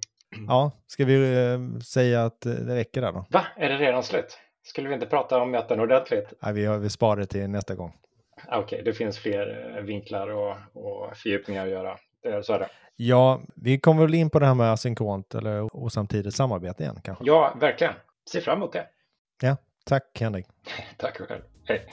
Ja, 0.47 0.71
ska 0.87 1.05
vi 1.05 1.45
eh, 1.45 1.79
säga 1.79 2.25
att 2.25 2.45
eh, 2.45 2.53
det 2.53 2.75
räcker 2.75 3.01
där 3.01 3.11
då? 3.11 3.25
Va, 3.29 3.45
är 3.57 3.69
det 3.69 3.77
redan 3.77 4.03
slut? 4.03 4.39
Skulle 4.63 4.87
vi 4.87 4.93
inte 4.93 5.05
prata 5.05 5.41
om 5.41 5.51
möten 5.51 5.79
ordentligt? 5.79 6.33
Nej, 6.41 6.53
vi, 6.53 6.77
vi 6.77 6.89
sparar 6.89 7.19
det 7.19 7.25
till 7.25 7.49
nästa 7.49 7.75
gång. 7.75 7.93
Okej, 8.47 8.59
okay, 8.59 8.81
det 8.81 8.93
finns 8.93 9.19
fler 9.19 9.81
vinklar 9.81 10.27
och, 10.27 10.57
och 10.73 11.17
fördjupningar 11.17 11.65
att 11.65 11.71
göra. 11.71 11.97
Det, 12.23 12.43
så 12.43 12.53
är 12.53 12.59
det. 12.59 12.69
Ja, 12.95 13.41
vi 13.55 13.79
kommer 13.79 14.01
väl 14.01 14.13
in 14.13 14.29
på 14.29 14.39
det 14.39 14.45
här 14.45 14.53
med 14.53 14.71
asynkront 14.71 15.35
eller 15.35 15.75
osamtidigt 15.75 16.35
samarbete 16.35 16.83
igen 16.83 16.99
kanske? 17.03 17.23
Ja, 17.27 17.57
verkligen. 17.59 17.93
Se 18.31 18.41
fram 18.41 18.57
emot 18.57 18.73
det. 18.73 18.87
Ja, 19.41 19.57
tack 19.85 20.17
Henrik. 20.19 20.45
tack 20.97 21.17
själv. 21.17 21.41
Hej. 21.65 21.87